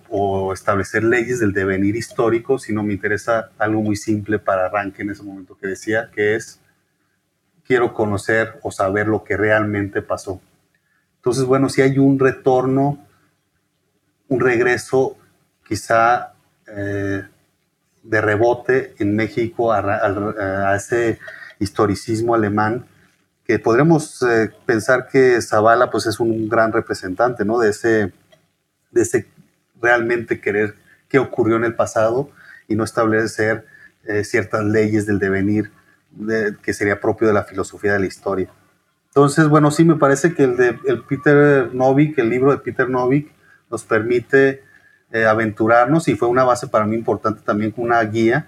[0.10, 5.12] o, establecer leyes del devenir histórico, sino me interesa algo muy simple para arranque en
[5.12, 6.60] ese momento que decía, que es,
[7.66, 10.42] quiero conocer o saber lo que realmente pasó.
[11.18, 13.06] Entonces, bueno, si hay un retorno,
[14.28, 15.18] un regreso
[15.68, 16.34] quizá
[16.68, 17.24] eh,
[18.04, 21.20] de rebote en México a, ese
[21.60, 22.86] historicismo alemán,
[23.44, 27.60] que podríamos eh, pensar que Zavala pues, es un gran representante ¿no?
[27.60, 28.14] de, ese,
[28.92, 29.28] de ese
[29.82, 30.76] realmente querer
[31.08, 32.30] qué ocurrió en el pasado
[32.68, 33.66] y no establecer
[34.06, 35.72] eh, ciertas leyes del devenir
[36.64, 38.50] que sería propio de la filosofía de la historia.
[39.08, 42.90] Entonces, bueno, sí me parece que el de el Peter Novik, el libro de Peter
[42.90, 43.32] Novik,
[43.70, 44.64] nos permite
[45.12, 48.48] eh, aventurarnos y fue una base para mí importante también una guía.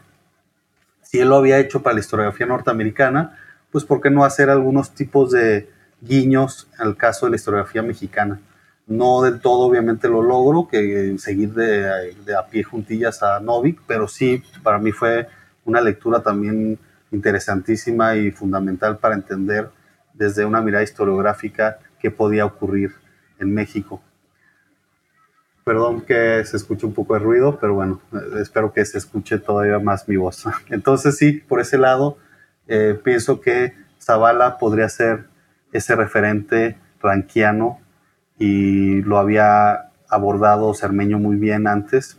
[1.01, 3.37] Si él lo había hecho para la historiografía norteamericana,
[3.71, 5.69] pues ¿por qué no hacer algunos tipos de
[6.01, 8.39] guiños al caso de la historiografía mexicana?
[8.87, 13.81] No del todo, obviamente, lo logro, que seguir de, de a pie juntillas a Novik,
[13.87, 15.27] pero sí, para mí fue
[15.65, 16.77] una lectura también
[17.11, 19.69] interesantísima y fundamental para entender
[20.13, 22.93] desde una mirada historiográfica qué podía ocurrir
[23.39, 24.01] en México.
[25.63, 28.01] Perdón que se escuche un poco de ruido, pero bueno,
[28.39, 30.43] espero que se escuche todavía más mi voz.
[30.69, 32.17] Entonces sí, por ese lado,
[32.67, 35.25] eh, pienso que Zavala podría ser
[35.71, 37.79] ese referente ranquiano
[38.41, 42.17] y lo había abordado Cermeño muy bien antes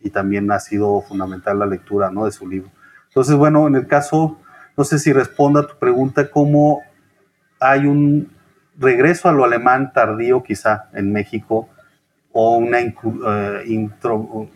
[0.00, 2.24] y también ha sido fundamental la lectura ¿no?
[2.24, 2.72] de su libro.
[3.06, 4.36] Entonces, bueno, en el caso,
[4.76, 6.82] no sé si responda a tu pregunta, ¿cómo
[7.60, 8.32] hay un
[8.80, 11.68] regreso a lo alemán tardío quizá en México
[12.32, 13.64] o una eh,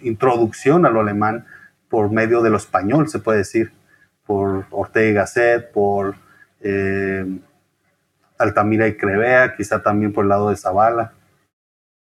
[0.02, 1.46] introducción a lo alemán
[1.88, 3.70] por medio de lo español, se puede decir,
[4.26, 6.16] por Ortega y Gasset, por
[6.60, 7.24] eh,
[8.38, 11.14] Altamira y Crevea, quizá también por el lado de Zavala.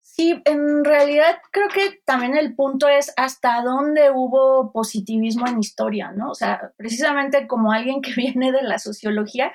[0.02, 6.12] Sí, en realidad creo que también el punto es hasta dónde hubo positivismo en historia,
[6.12, 6.32] ¿no?
[6.32, 9.54] O sea, precisamente como alguien que viene de la sociología,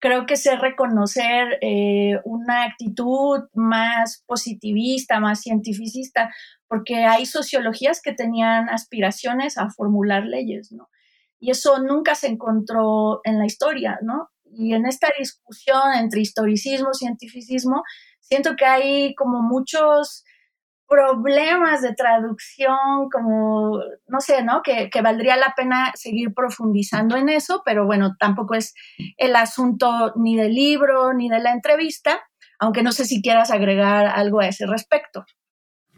[0.00, 6.34] creo que sé reconocer eh, una actitud más positivista, más cientificista,
[6.68, 10.90] porque hay sociologías que tenían aspiraciones a formular leyes, ¿no?
[11.38, 14.31] Y eso nunca se encontró en la historia, ¿no?
[14.54, 17.82] Y en esta discusión entre historicismo, cientificismo,
[18.20, 20.24] siento que hay como muchos
[20.88, 24.60] problemas de traducción, como, no sé, ¿no?
[24.62, 28.74] Que, que, valdría la pena seguir profundizando en eso, pero bueno, tampoco es
[29.16, 32.20] el asunto ni del libro ni de la entrevista,
[32.58, 35.24] aunque no sé si quieras agregar algo a ese respecto.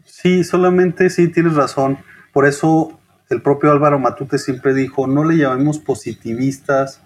[0.05, 1.97] Sí, solamente sí, tienes razón.
[2.31, 2.97] Por eso
[3.29, 7.04] el propio Álvaro Matute siempre dijo, no le llamemos positivistas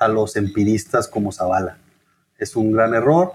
[0.00, 1.78] a los empiristas como Zavala.
[2.38, 3.34] Es un gran error.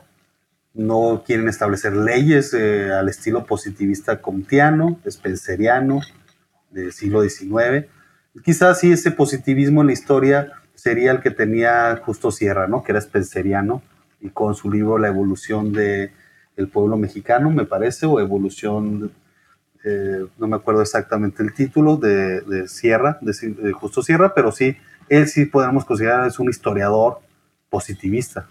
[0.73, 6.01] No quieren establecer leyes eh, al estilo positivista comtiano, spenceriano,
[6.71, 7.85] del siglo XIX.
[8.43, 12.83] Quizás sí ese positivismo en la historia sería el que tenía Justo Sierra, ¿no?
[12.83, 13.81] que era spenceriano,
[14.19, 19.11] y con su libro La evolución del pueblo mexicano, me parece, o evolución,
[19.85, 24.75] eh, no me acuerdo exactamente el título, de, Sierra, de Justo Sierra, pero sí
[25.09, 27.19] él sí podemos considerar es un historiador
[27.69, 28.47] positivista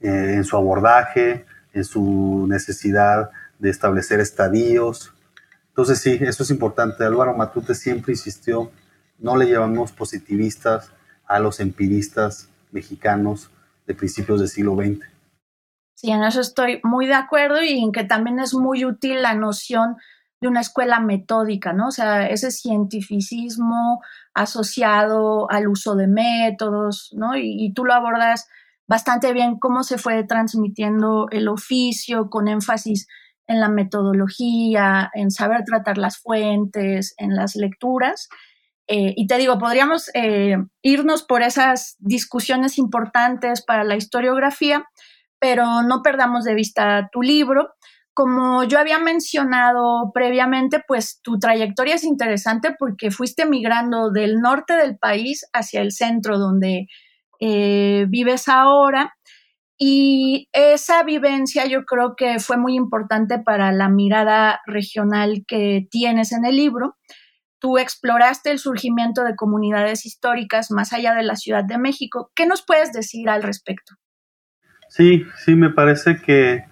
[0.00, 5.12] eh, en su abordaje, en su necesidad de establecer estadios.
[5.68, 7.04] Entonces sí, eso es importante.
[7.04, 8.70] Álvaro Matute siempre insistió,
[9.18, 10.90] no le llevamos positivistas
[11.26, 13.50] a los empiristas mexicanos
[13.86, 15.06] de principios del siglo XX.
[15.94, 19.34] Sí, en eso estoy muy de acuerdo y en que también es muy útil la
[19.34, 19.96] noción
[20.42, 21.86] de una escuela metódica, ¿no?
[21.86, 24.00] O sea, ese cientificismo
[24.34, 27.36] asociado al uso de métodos, ¿no?
[27.36, 28.48] Y, tú lo abordas
[28.88, 33.06] bastante bien cómo se fue transmitiendo el oficio con énfasis
[33.46, 38.28] en la metodología, en saber tratar las fuentes, en las lecturas.
[38.88, 44.86] Eh, y te digo, podríamos eh, irnos por esas discusiones importantes para la historiografía,
[45.38, 47.74] pero no perdamos de vista tu libro.
[48.14, 54.74] Como yo había mencionado previamente, pues tu trayectoria es interesante porque fuiste migrando del norte
[54.74, 56.88] del país hacia el centro donde
[57.40, 59.14] eh, vives ahora.
[59.78, 66.32] Y esa vivencia yo creo que fue muy importante para la mirada regional que tienes
[66.32, 66.96] en el libro.
[67.58, 72.30] Tú exploraste el surgimiento de comunidades históricas más allá de la Ciudad de México.
[72.34, 73.94] ¿Qué nos puedes decir al respecto?
[74.88, 76.64] Sí, sí, me parece que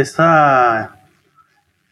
[0.00, 0.96] esa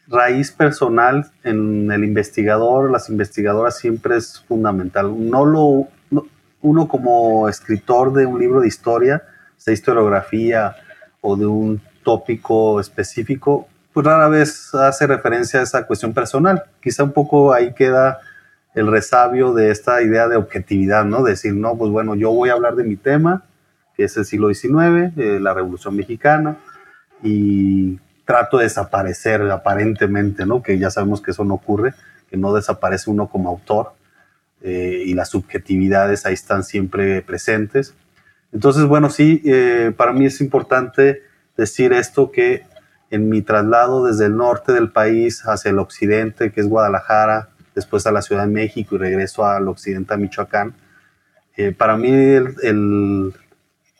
[0.07, 5.13] raíz personal en el investigador, las investigadoras siempre es fundamental.
[5.29, 5.87] No lo,
[6.61, 9.23] uno como escritor de un libro de historia,
[9.57, 10.75] sea historiografía
[11.21, 16.63] o de un tópico específico, pues rara vez hace referencia a esa cuestión personal.
[16.81, 18.19] Quizá un poco ahí queda
[18.75, 21.23] el resabio de esta idea de objetividad, ¿no?
[21.23, 23.45] Decir, no, pues bueno, yo voy a hablar de mi tema,
[23.95, 26.57] que es el siglo XIX, eh, la Revolución Mexicana,
[27.23, 30.61] y trato de desaparecer aparentemente, ¿no?
[30.61, 31.93] Que ya sabemos que eso no ocurre,
[32.29, 33.93] que no desaparece uno como autor,
[34.61, 37.93] eh, y las subjetividades ahí están siempre presentes.
[38.51, 41.23] Entonces, bueno, sí, eh, para mí es importante
[41.57, 42.63] decir esto que
[43.11, 48.07] en mi traslado desde el norte del país hacia el occidente, que es Guadalajara, después
[48.07, 50.73] a la Ciudad de México y regreso al occidente a Michoacán,
[51.57, 53.33] eh, para mí el,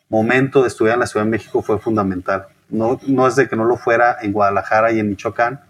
[0.08, 2.46] momento de estudiar en la Ciudad de México fue fundamental.
[2.70, 5.62] No, no es de que no lo fuera en Guadalajara y en Michoacán,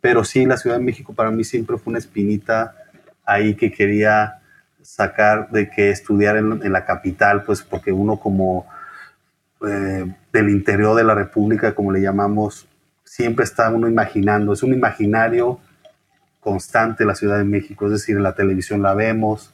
[0.00, 2.74] pero sí la Ciudad de México para mí siempre fue una espinita
[3.24, 4.40] ahí que quería
[4.82, 8.66] sacar de que estudiar en, la capital, pues porque uno como
[9.66, 12.66] eh, del interior de la República, como le llamamos,
[13.04, 15.60] siempre está uno imaginando, es un imaginario
[16.40, 19.52] constante la Ciudad de México, es decir, en la televisión la vemos,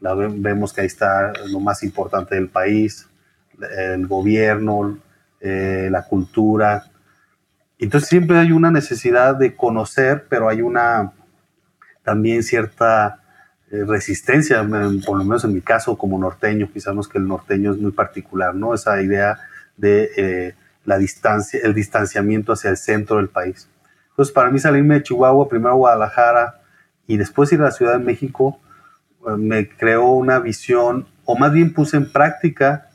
[0.00, 3.08] la vemos que ahí está lo más importante del país,
[3.76, 4.98] el gobierno,
[5.40, 6.84] eh, la cultura.
[7.78, 11.12] Entonces siempre hay una necesidad de conocer, pero hay una
[12.02, 13.20] también cierta
[13.70, 14.66] eh, resistencia,
[15.06, 18.54] por lo menos en mi caso como norteño, quizás que el norteño es muy particular,
[18.54, 18.74] ¿no?
[18.74, 19.38] Esa idea
[19.76, 23.68] de eh, la distancia, el distanciamiento hacia el centro del país.
[24.10, 26.62] Entonces, para mí salirme de Chihuahua, primero a Guadalajara
[27.06, 28.58] y después ir a la Ciudad de México,
[29.36, 32.88] me creó una visión, o más bien puse en práctica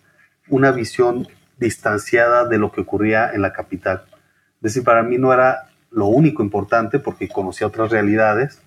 [0.50, 1.28] una visión
[1.64, 4.04] distanciada de lo que ocurría en la capital.
[4.58, 8.62] Es decir, para mí no era lo único importante porque conocía otras realidades,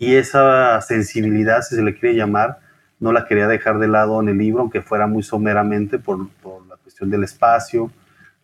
[0.00, 2.58] y esa sensibilidad, si se le quiere llamar,
[3.00, 6.18] no la quería dejar de lado en el libro, aunque fuera muy someramente por,
[6.66, 7.92] la cuestión del espacio.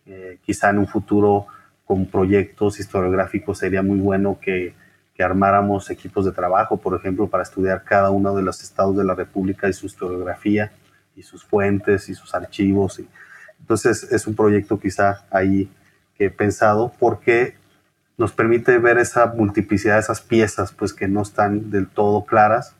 [0.05, 1.47] Eh, quizá en un futuro
[1.83, 4.75] con proyectos historiográficos sería muy bueno que,
[5.15, 9.03] que, armáramos equipos de trabajo, por ejemplo, para estudiar cada uno de los estados de
[9.03, 10.71] la República y su historiografía
[11.15, 12.99] y sus fuentes y sus archivos.
[12.99, 13.07] Y,
[13.59, 15.69] entonces es un proyecto quizá ahí
[16.17, 17.55] que he pensado porque
[18.17, 22.75] nos permite ver esa multiplicidad de esas piezas, pues que no están del todo claras.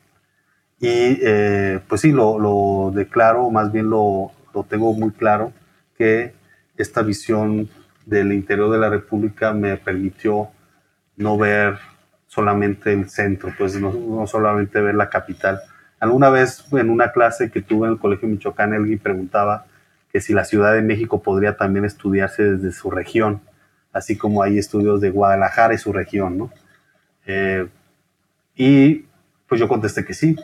[0.80, 5.52] Y eh, pues sí, lo, lo, declaro, más bien lo, lo, tengo muy claro,
[5.96, 6.34] que
[6.76, 7.68] esta visión
[8.06, 10.48] del interior de la República me permitió
[11.16, 11.78] no ver
[12.26, 15.60] solamente el centro, pues no, no solamente ver la capital.
[16.00, 19.66] Alguna vez en una clase que tuve en el Colegio Michoacán, alguien preguntaba
[20.12, 23.42] que si la Ciudad de México podría también estudiarse desde su región
[23.92, 26.50] así como hay estudios de Guadalajara y su región, ¿no?
[27.26, 27.66] Eh,
[28.56, 29.04] y
[29.46, 30.36] pues yo contesté que sí,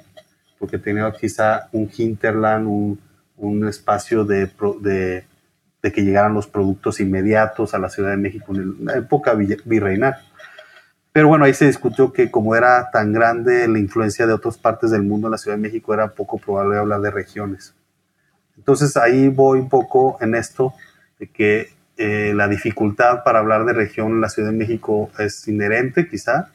[0.58, 4.50] porque tenía quizá un hinterland, un, espacio de,
[4.80, 10.16] de, que llegaran los productos inmediatos a la Ciudad de México en la época virreinal.
[11.12, 14.90] Pero bueno, ahí se discutió que como era tan grande la influencia de otras partes
[14.90, 17.74] del mundo en la Ciudad de México, era poco probable hablar de regiones.
[18.56, 20.74] Entonces ahí voy un poco en esto,
[21.18, 25.46] de que eh, la dificultad para hablar de región en la Ciudad de México es
[25.46, 26.50] inherente quizá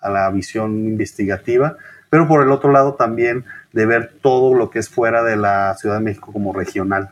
[0.00, 1.76] a la visión investigativa,
[2.08, 5.74] pero por el otro lado también de ver todo lo que es fuera de la
[5.74, 7.10] Ciudad de México como regional,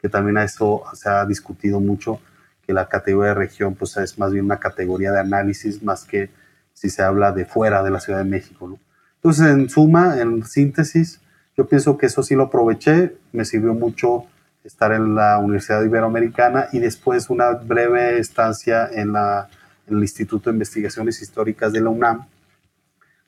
[0.00, 2.20] que también a eso se ha discutido mucho,
[2.66, 6.30] que la categoría de región pues es más bien una categoría de análisis más que
[6.74, 8.78] si se habla de fuera de la Ciudad de México.
[9.16, 11.20] Entonces, en suma, en síntesis,
[11.56, 14.24] yo pienso que eso sí lo aproveché, me sirvió mucho
[14.64, 19.48] estar en la Universidad Iberoamericana y después una breve estancia en, la,
[19.86, 22.26] el Instituto de Investigaciones Históricas de la UNAM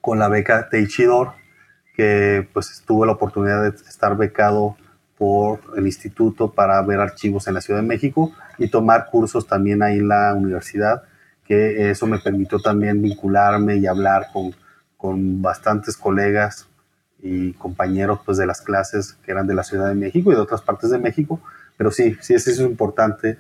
[0.01, 1.33] con la beca Teichidor,
[1.95, 4.77] que pues tuve la oportunidad de estar becado
[5.19, 9.83] por el instituto para ver archivos en la Ciudad de México y tomar cursos también
[9.83, 11.03] ahí en la universidad,
[11.47, 14.55] que eso me permitió también vincularme y hablar con,
[14.97, 16.69] con bastantes colegas
[17.25, 20.43] y compañeros pues, de las clases que eran de la Ciudad de México y de
[20.43, 21.41] otras partes de México,
[21.79, 23.39] pero sí, sí es importante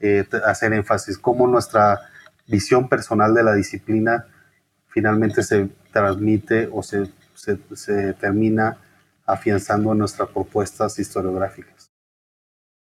[0.00, 2.00] eh, hacer énfasis, cómo nuestra
[2.46, 4.24] visión personal de la disciplina
[4.88, 8.78] finalmente se transmite o se, se, se termina
[9.26, 11.90] afianzando en nuestras propuestas historiográficas.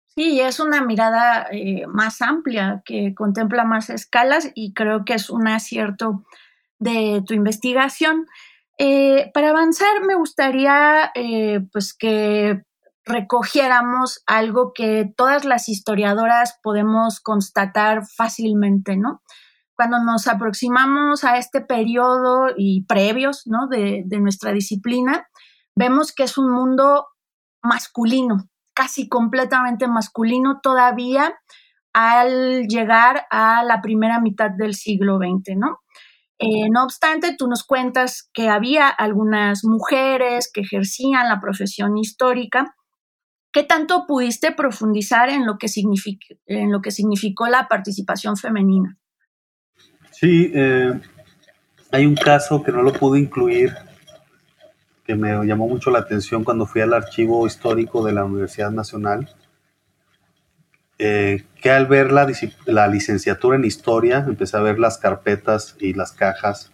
[0.08, 5.30] Sí, es una mirada eh, más amplia que contempla más escalas y creo que es
[5.30, 6.24] un acierto
[6.80, 8.26] de tu investigación.
[8.84, 12.62] Eh, para avanzar, me gustaría eh, pues que
[13.04, 19.22] recogiéramos algo que todas las historiadoras podemos constatar fácilmente, ¿no?
[19.76, 23.68] Cuando nos aproximamos a este periodo y previos, ¿no?
[23.68, 25.28] de nuestra disciplina,
[25.76, 27.06] vemos que es un mundo
[27.62, 31.32] masculino, casi completamente masculino todavía
[31.92, 35.78] al llegar a la primera mitad del siglo XX, ¿no?
[36.42, 42.74] Eh, no obstante, tú nos cuentas que había algunas mujeres que ejercían la profesión histórica.
[43.52, 45.68] ¿Qué tanto pudiste profundizar en lo que,
[46.46, 48.98] en lo que significó la participación femenina?
[50.10, 50.92] Sí, eh,
[51.92, 53.72] hay un caso que no lo pude incluir
[55.04, 59.28] que me llamó mucho la atención cuando fui al archivo histórico de la Universidad Nacional,
[60.98, 62.30] eh, que al ver la,
[62.66, 66.70] la, licenciatura en historia, empecé a ver las carpetas y las cajas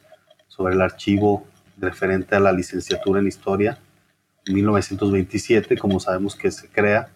[0.49, 1.47] sobre el archivo
[1.79, 3.79] referente a la licenciatura en historia,
[4.47, 7.09] en 1927, como sabemos que se crea.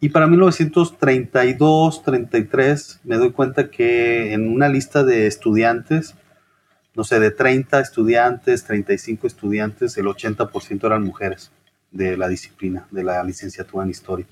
[0.00, 6.14] Y para 1932, 33, me doy cuenta que en una lista de estudiantes
[6.96, 11.52] no sé, de 30 estudiantes, 35 estudiantes, el 80% eran mujeres
[11.90, 14.26] de la disciplina, de la licenciatura en historia.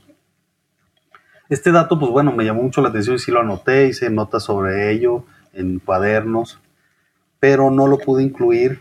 [1.54, 4.42] Este dato, pues bueno, me llamó mucho la atención y sí lo anoté, hice notas
[4.42, 6.58] sobre ello en cuadernos,
[7.38, 8.80] pero no lo pude incluir.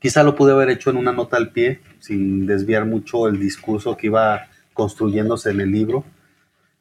[0.00, 3.96] Quizá lo pude haber hecho en una nota al pie, sin desviar mucho el discurso
[3.96, 6.04] que iba construyéndose en el libro,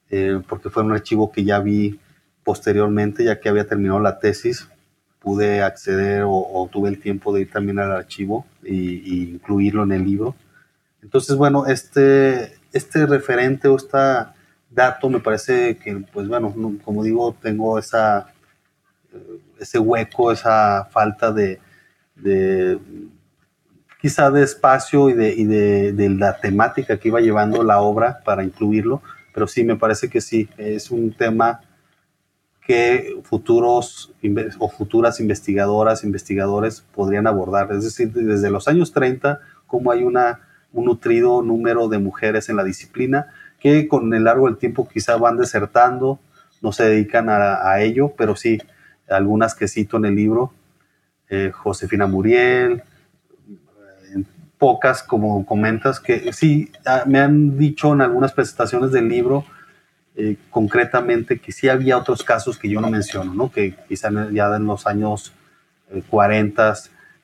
[0.10, 2.00] eh, porque fue un archivo que ya vi
[2.44, 4.68] posteriormente, ya que había terminado la tesis,
[5.20, 10.04] pude acceder o, tuve el tiempo de ir también al archivo y, incluirlo en el
[10.04, 10.36] libro.
[11.04, 14.36] Entonces, bueno, este, este referente o este
[14.70, 16.54] dato me parece que, pues bueno,
[16.84, 18.34] como digo, tengo esa,
[19.14, 21.60] eh, ese hueco, esa falta de,
[22.16, 22.80] de
[24.02, 28.20] quizá de espacio y, de, y de, de, la temática que iba llevando la obra
[28.24, 29.02] para incluirlo,
[29.34, 31.62] pero sí, me parece que sí, es un tema
[32.68, 34.14] que futuros
[34.60, 37.72] o futuras investigadoras, investigadores podrían abordar.
[37.72, 40.42] Es decir, desde los años 30, cómo hay una,
[40.74, 43.28] un nutrido número de mujeres en la disciplina
[43.60, 46.20] que con el largo del tiempo quizá van desertando,
[46.62, 48.60] no se dedican a, ello, pero sí,
[49.08, 50.54] algunas que cito en el libro,
[51.30, 52.84] eh, Josefina Muriel,
[53.50, 54.24] eh,
[54.58, 59.46] pocas como comentas, que sí, ah, me han dicho en algunas presentaciones del libro,
[60.20, 63.52] eh, concretamente que sí había otros casos que yo no menciono, ¿no?
[63.52, 65.32] que quizá ya en los años
[66.10, 66.74] 40 eh,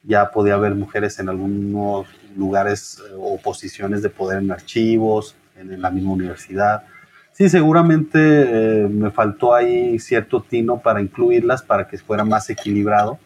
[0.03, 2.05] ya podía haber mujeres en algunos
[2.37, 6.83] lugares o posiciones de poder en archivos, en, la misma universidad.
[7.31, 13.17] Sí, seguramente me faltó ahí cierto tino para incluirlas, para que fuera más equilibrado,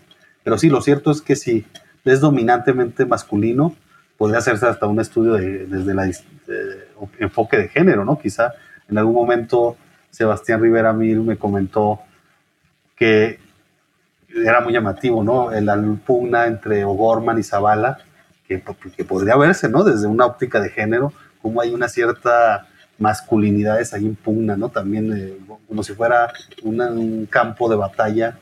[0.43, 1.65] pero sí, lo cierto es que si
[2.05, 3.75] es dominantemente masculino,
[4.17, 6.15] podría hacerse hasta un estudio desde el
[7.19, 8.17] enfoque de género, ¿no?
[8.17, 8.53] Quizá
[8.89, 9.75] en algún momento
[10.09, 11.99] Sebastián Rivera Mil me comentó
[12.95, 13.39] que
[14.33, 15.51] era muy llamativo, ¿no?
[15.51, 17.99] La pugna entre O'Gorman y Zavala,
[18.47, 18.63] que,
[18.95, 19.83] que, podría verse, ¿no?
[19.83, 22.67] Desde una óptica de género, como hay una cierta
[22.99, 24.69] masculinidad ahí en pugna, ¿no?
[24.69, 26.31] También eh, como si fuera
[26.63, 28.39] un campo de batalla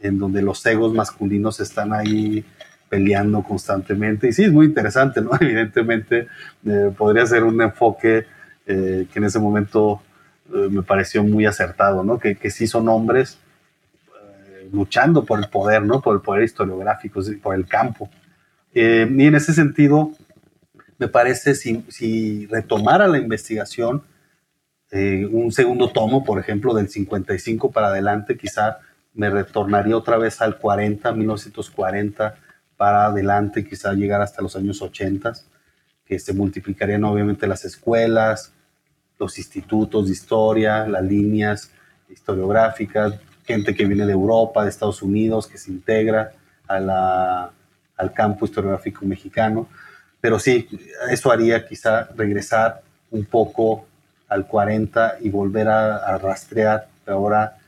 [0.00, 2.44] en donde los egos masculinos están ahí
[2.88, 4.28] peleando constantemente.
[4.28, 5.30] Y sí, es muy interesante, ¿no?
[5.40, 6.28] Evidentemente
[6.64, 8.26] eh, podría ser un enfoque
[8.66, 10.02] eh, que en ese momento
[10.48, 12.20] me pareció muy acertado, ¿no?
[12.20, 13.40] Que, que sí son hombres
[14.72, 16.00] luchando por el poder, ¿no?
[16.00, 18.08] Por el poder historiográfico, por el campo.
[18.72, 20.12] y en ese sentido,
[20.98, 24.02] me parece si, si retomara la investigación,
[24.92, 28.78] un segundo tomo, por ejemplo, del 55 para adelante, quizá
[29.14, 32.36] me retornaría otra vez al 40, 1940
[32.76, 35.32] para adelante, quizá llegar hasta los años 80,
[36.04, 38.52] que se multiplicarían obviamente las escuelas,
[39.18, 41.70] los institutos de historia, las líneas
[42.08, 46.32] historiográficas, gente que viene de Europa, de Estados Unidos, que se integra
[46.66, 49.68] al campo historiográfico mexicano.
[50.26, 50.68] Pero sí,
[51.08, 53.86] eso haría quizá regresar un poco
[54.26, 57.58] al 40 y volver a, rastrear ahora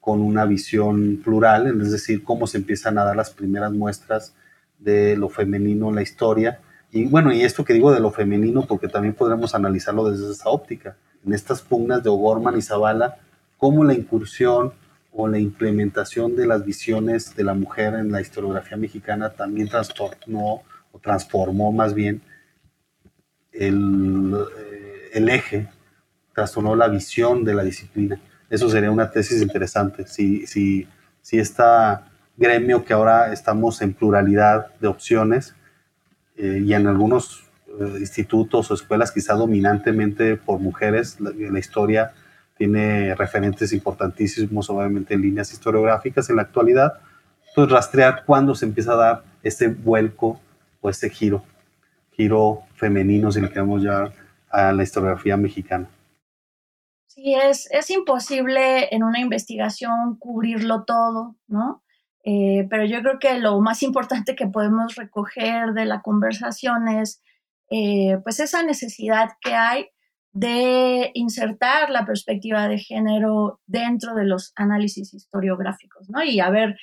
[0.00, 4.34] con una visión plural, es decir, cómo se empiezan a dar las primeras muestras
[4.80, 6.58] de lo femenino en la historia
[6.90, 10.48] y bueno, y esto que digo de lo femenino, porque también podremos analizarlo desde esa
[10.48, 10.96] óptica.
[11.24, 13.18] En estas pugnas de O'Gorman y Zavala,
[13.56, 14.72] cómo la incursión
[15.12, 20.62] o la implementación de las visiones de la mujer en la historiografía mexicana también trastornó
[20.92, 22.22] o transformó más bien
[23.52, 25.68] el, eh, el eje
[26.34, 28.20] trastornó la visión de la disciplina.
[28.48, 30.06] Eso sería una tesis interesante.
[30.06, 30.88] Si, si,
[31.22, 31.62] si este
[32.36, 35.54] gremio que ahora estamos en pluralidad de opciones
[36.36, 42.12] eh, y en algunos eh, institutos o escuelas quizá dominantemente por mujeres, la, la historia
[42.56, 46.94] tiene referentes importantísimos, obviamente, en líneas historiográficas en la actualidad.
[47.48, 50.40] Entonces, rastrear cuándo se empieza a dar ese vuelco
[50.80, 51.42] o ese giro,
[52.12, 54.12] giro femenino, si le queremos llamar,
[54.50, 55.88] a la historiografía mexicana.
[57.06, 61.82] Sí, es, es imposible en una investigación cubrirlo todo, ¿no?
[62.24, 67.22] Eh, pero yo creo que lo más importante que podemos recoger de la conversación es
[67.70, 69.88] eh, pues esa necesidad que hay
[70.32, 76.22] de insertar la perspectiva de género dentro de los análisis historiográficos, ¿no?
[76.22, 76.76] Y a ver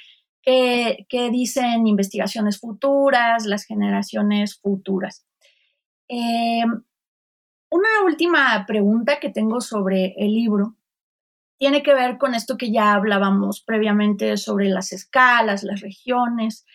[0.48, 5.26] qué, dicen investigaciones futuras, las generaciones futuras.
[6.08, 6.64] Eh,
[7.70, 10.76] una última pregunta que tengo sobre el libro
[11.58, 16.66] tiene que ver con esto que ya hablábamos previamente sobre las escalas, las regiones.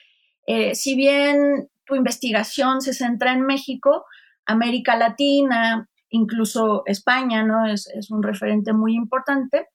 [0.46, 4.04] Eh, si bien tu investigación se centra en México,
[4.44, 7.66] América Latina, incluso España, ¿no?
[7.66, 9.68] Es, un referente muy importante.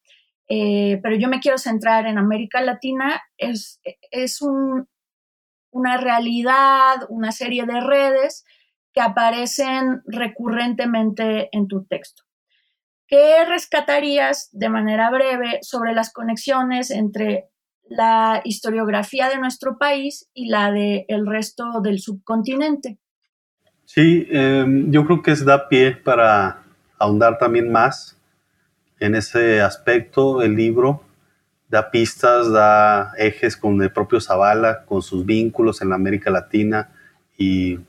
[0.50, 3.22] Eh, pero yo me quiero centrar en América Latina.
[3.38, 3.82] Es,
[4.12, 8.46] es una realidad, una serie de redes
[8.94, 12.24] que aparecen recurrentemente en tu texto.
[13.08, 17.46] ¿Qué rescatarías de manera breve sobre las conexiones entre
[17.90, 22.98] la historiografía de nuestro país y la del el resto del subcontinente?
[23.86, 26.64] Sí, em, yo creo que es da pie para
[27.00, 28.17] ahondar también más
[29.00, 30.42] en ese aspecto.
[30.42, 31.04] El libro
[31.70, 36.90] da pistas, da ejes con el propio Zavala, con sus vínculos en la América Latina
[37.38, 37.80] y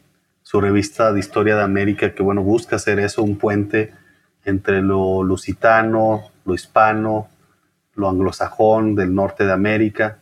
[0.43, 3.93] su revista de historia de América, que bueno, busca hacer eso, un puente
[4.45, 7.29] entre lo lusitano, lo hispano,
[7.95, 10.19] lo anglosajón del norte de América.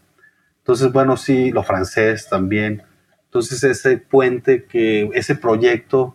[0.58, 2.82] Entonces, bueno, sí, lo francés también.
[3.26, 6.14] Entonces, ese puente, que ese proyecto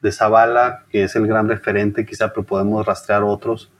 [0.00, 3.70] de Zavala, que es el gran referente, quizá podemos rastrear otros,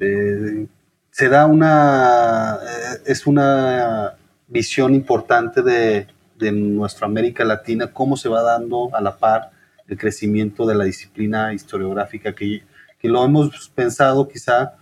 [0.00, 0.66] eh,
[1.10, 4.14] se da una, eh, es una
[4.48, 6.06] visión importante de,
[6.38, 9.50] de nuestra América Latina, cómo se va dando a la par
[9.88, 12.62] el crecimiento de la disciplina historiográfica, que,
[12.98, 14.74] que lo hemos pensado quizá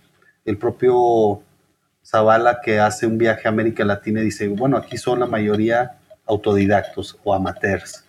[0.43, 1.41] el propio
[2.03, 5.97] Zavala que hace un viaje a América Latina y dice, bueno, aquí son la mayoría
[6.25, 8.05] autodidactos o amateurs.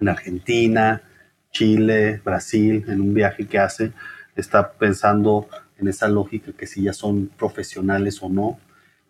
[0.00, 1.02] En Argentina,
[1.50, 3.92] Chile, Brasil, en un viaje que hace,
[4.34, 5.48] está pensando
[5.82, 8.58] en esa lógica que si ya son profesionales o no.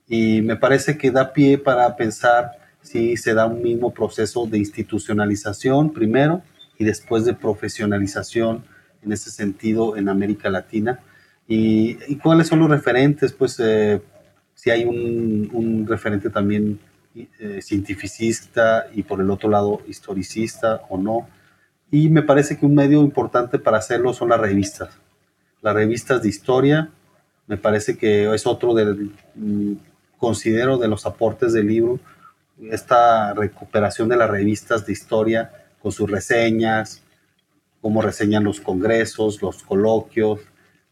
[0.08, 2.50] Y me parece que da pie para pensar
[2.80, 6.42] si se da un mismo proceso de institucionalización primero
[6.78, 8.64] y después de profesionalización
[9.02, 11.00] en ese sentido en América Latina.
[11.46, 13.32] ¿Y, cuáles son los referentes?
[13.32, 14.00] Pues eh,
[14.54, 16.80] si hay un, referente también
[17.14, 21.28] eh, cientificista y por el otro lado historicista o no.
[21.90, 25.01] Y me parece que un medio importante para hacerlo son las revistas.
[25.62, 26.90] Las revistas de historia,
[27.46, 29.74] me parece que es otro del, mm,
[30.18, 32.00] considero de los aportes del libro,
[32.70, 37.02] esta recuperación de las revistas de historia con sus reseñas,
[37.80, 40.40] cómo reseñan los congresos, los coloquios,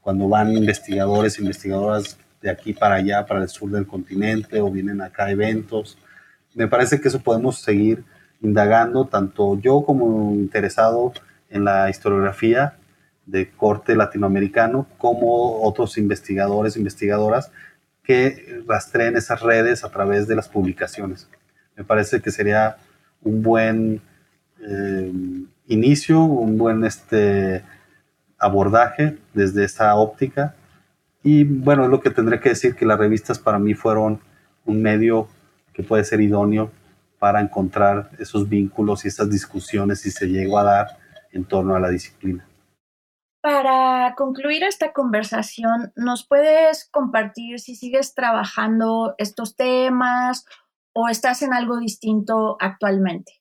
[0.01, 5.01] cuando van investigadores, investigadoras de aquí para allá, para el sur del continente, o vienen
[5.01, 5.99] acá a eventos.
[6.55, 8.05] Me parece que eso podemos seguir
[8.41, 11.13] indagando, tanto yo como interesado
[11.51, 12.77] en la historiografía
[13.31, 17.53] de corte latinoamericano, como otros investigadores, investigadoras
[18.03, 21.29] que rastreen esas redes a través de las publicaciones.
[21.77, 22.77] Me parece que sería
[23.23, 24.01] un buen
[24.61, 25.13] eh,
[25.69, 27.63] inicio, un buen este,
[28.39, 30.55] abordaje desde esa óptica.
[31.23, 34.21] Y bueno, es lo que tendré que decir que las revistas para mí fueron
[34.65, 35.29] un medio
[35.73, 36.71] que puede ser idóneo
[37.19, 40.87] para encontrar esos vínculos y esas discusiones si se llegó a dar
[41.33, 42.45] en torno a la disciplina.
[43.43, 50.45] Para concluir esta conversación, ¿nos puedes compartir si sigues trabajando estos temas
[50.93, 53.41] o estás en algo distinto actualmente?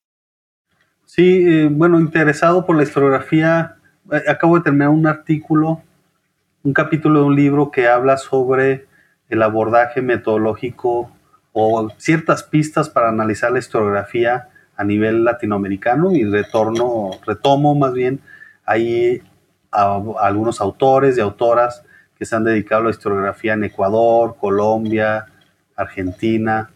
[1.05, 3.75] Sí, eh, bueno, interesado por la historiografía,
[4.11, 5.81] eh, acabo de terminar un artículo,
[6.63, 8.87] un capítulo de un libro que habla sobre
[9.27, 11.11] el abordaje metodológico
[11.51, 14.47] o ciertas pistas para analizar la historiografía
[14.77, 18.21] a nivel latinoamericano y retorno, retomo más bien
[18.65, 19.21] ahí
[19.71, 21.83] a algunos autores y autoras
[22.17, 25.25] que se han dedicado a la historiografía en Ecuador, Colombia,
[25.75, 26.69] Argentina,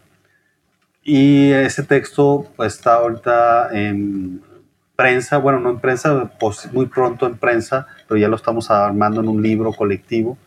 [1.02, 4.42] y ese texto pues, está ahorita en,
[4.96, 9.20] prensa, bueno, no en prensa, pues muy pronto en prensa, pero ya lo estamos armando
[9.20, 10.38] en un libro colectivo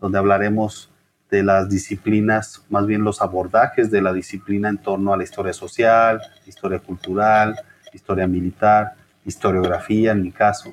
[0.00, 0.90] donde hablaremos
[1.30, 5.52] de las disciplinas, más bien los abordajes de la disciplina en torno a la historia
[5.52, 7.56] social, historia cultural,
[7.92, 8.94] historia militar,
[9.24, 10.72] historiografía en mi caso.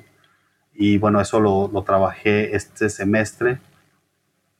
[0.74, 3.58] Y bueno, eso lo, lo trabajé este semestre.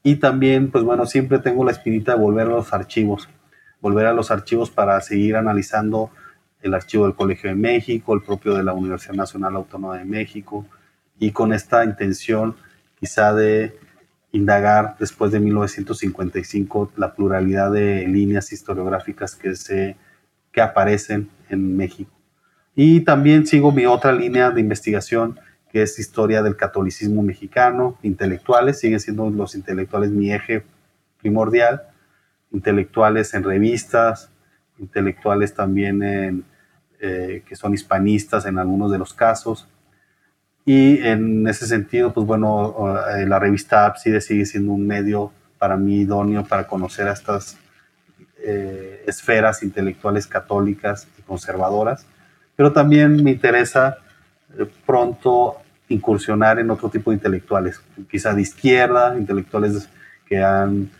[0.02, 3.28] Y también, pues bueno, siempre tengo la espinita de volver a los archivos,
[3.80, 6.10] volver a los archivos para seguir analizando
[6.62, 10.66] el archivo del Colegio de México, el propio de la Universidad Nacional Autónoma de México,
[11.18, 12.56] y con esta intención
[12.98, 13.78] quizá de
[14.32, 19.96] indagar después de 1955 la pluralidad de líneas historiográficas que, se,
[20.50, 22.10] que aparecen en México.
[22.74, 25.38] Y también sigo mi otra línea de investigación,
[25.74, 30.62] que es historia del catolicismo mexicano, intelectuales, siguen siendo los intelectuales mi eje
[31.18, 31.82] primordial,
[32.52, 34.30] intelectuales en revistas,
[34.78, 36.44] intelectuales también en,
[37.00, 39.66] eh, que son hispanistas en algunos de los casos,
[40.64, 42.76] y en ese sentido, pues bueno,
[43.08, 47.58] eh, la revista Abside sigue siendo un medio para mí idóneo para conocer a estas
[48.38, 52.06] eh, esferas intelectuales católicas y conservadoras,
[52.54, 53.98] pero también me interesa
[54.86, 57.80] pronto incursionar en otro tipo de intelectuales,
[58.10, 59.88] quizá de izquierda, intelectuales
[60.26, 60.90] que han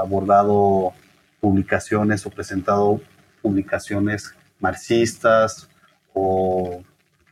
[0.00, 0.92] abordado
[1.40, 3.00] publicaciones o presentado
[3.40, 5.68] publicaciones marxistas
[6.12, 6.82] o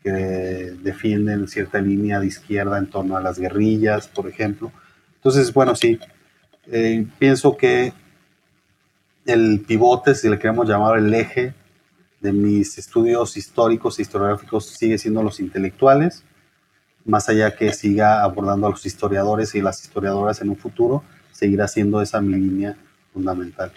[0.03, 4.71] que defienden cierta línea de izquierda en torno a las guerrillas, por ejemplo.
[5.17, 5.99] Entonces, bueno, sí,
[6.67, 7.93] eh, pienso que
[9.25, 11.55] el pivote, si le queremos llamar el eje
[12.21, 16.23] de mis estudios históricos e historiográficos, sigue siendo los intelectuales,
[17.05, 21.69] más allá que siga abordando a los historiadores y las historiadoras en un futuro, seguirá
[21.69, 22.77] siendo esa mi línea
[23.13, 23.73] fundamental.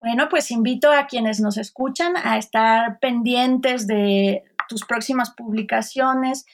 [0.00, 6.46] Bueno, pues invito a quienes nos escuchan a estar pendientes de tus próximas publicaciones.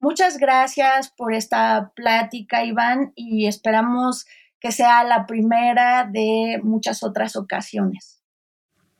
[0.00, 4.26] Muchas gracias por esta plática, Iván, y esperamos
[4.60, 8.22] que sea la primera de muchas otras ocasiones.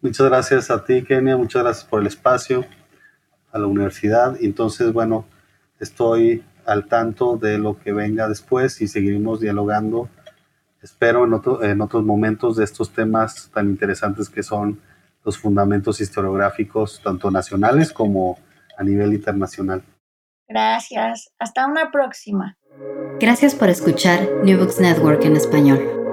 [0.02, 2.66] Muchas gracias a ti, Kenia, muchas gracias por el espacio,
[3.52, 4.36] a la universidad.
[4.42, 5.24] Entonces, bueno,
[5.84, 10.08] estoy al tanto de lo que venga después y seguiremos dialogando,
[10.82, 14.80] espero, en, en otros momentos de estos temas tan interesantes que son
[15.24, 18.38] los fundamentos historiográficos, tanto nacionales como
[18.76, 19.82] a nivel internacional.
[20.48, 21.32] Gracias.
[21.38, 22.58] Hasta una próxima.
[23.20, 26.03] Gracias por escuchar New Books Network en español.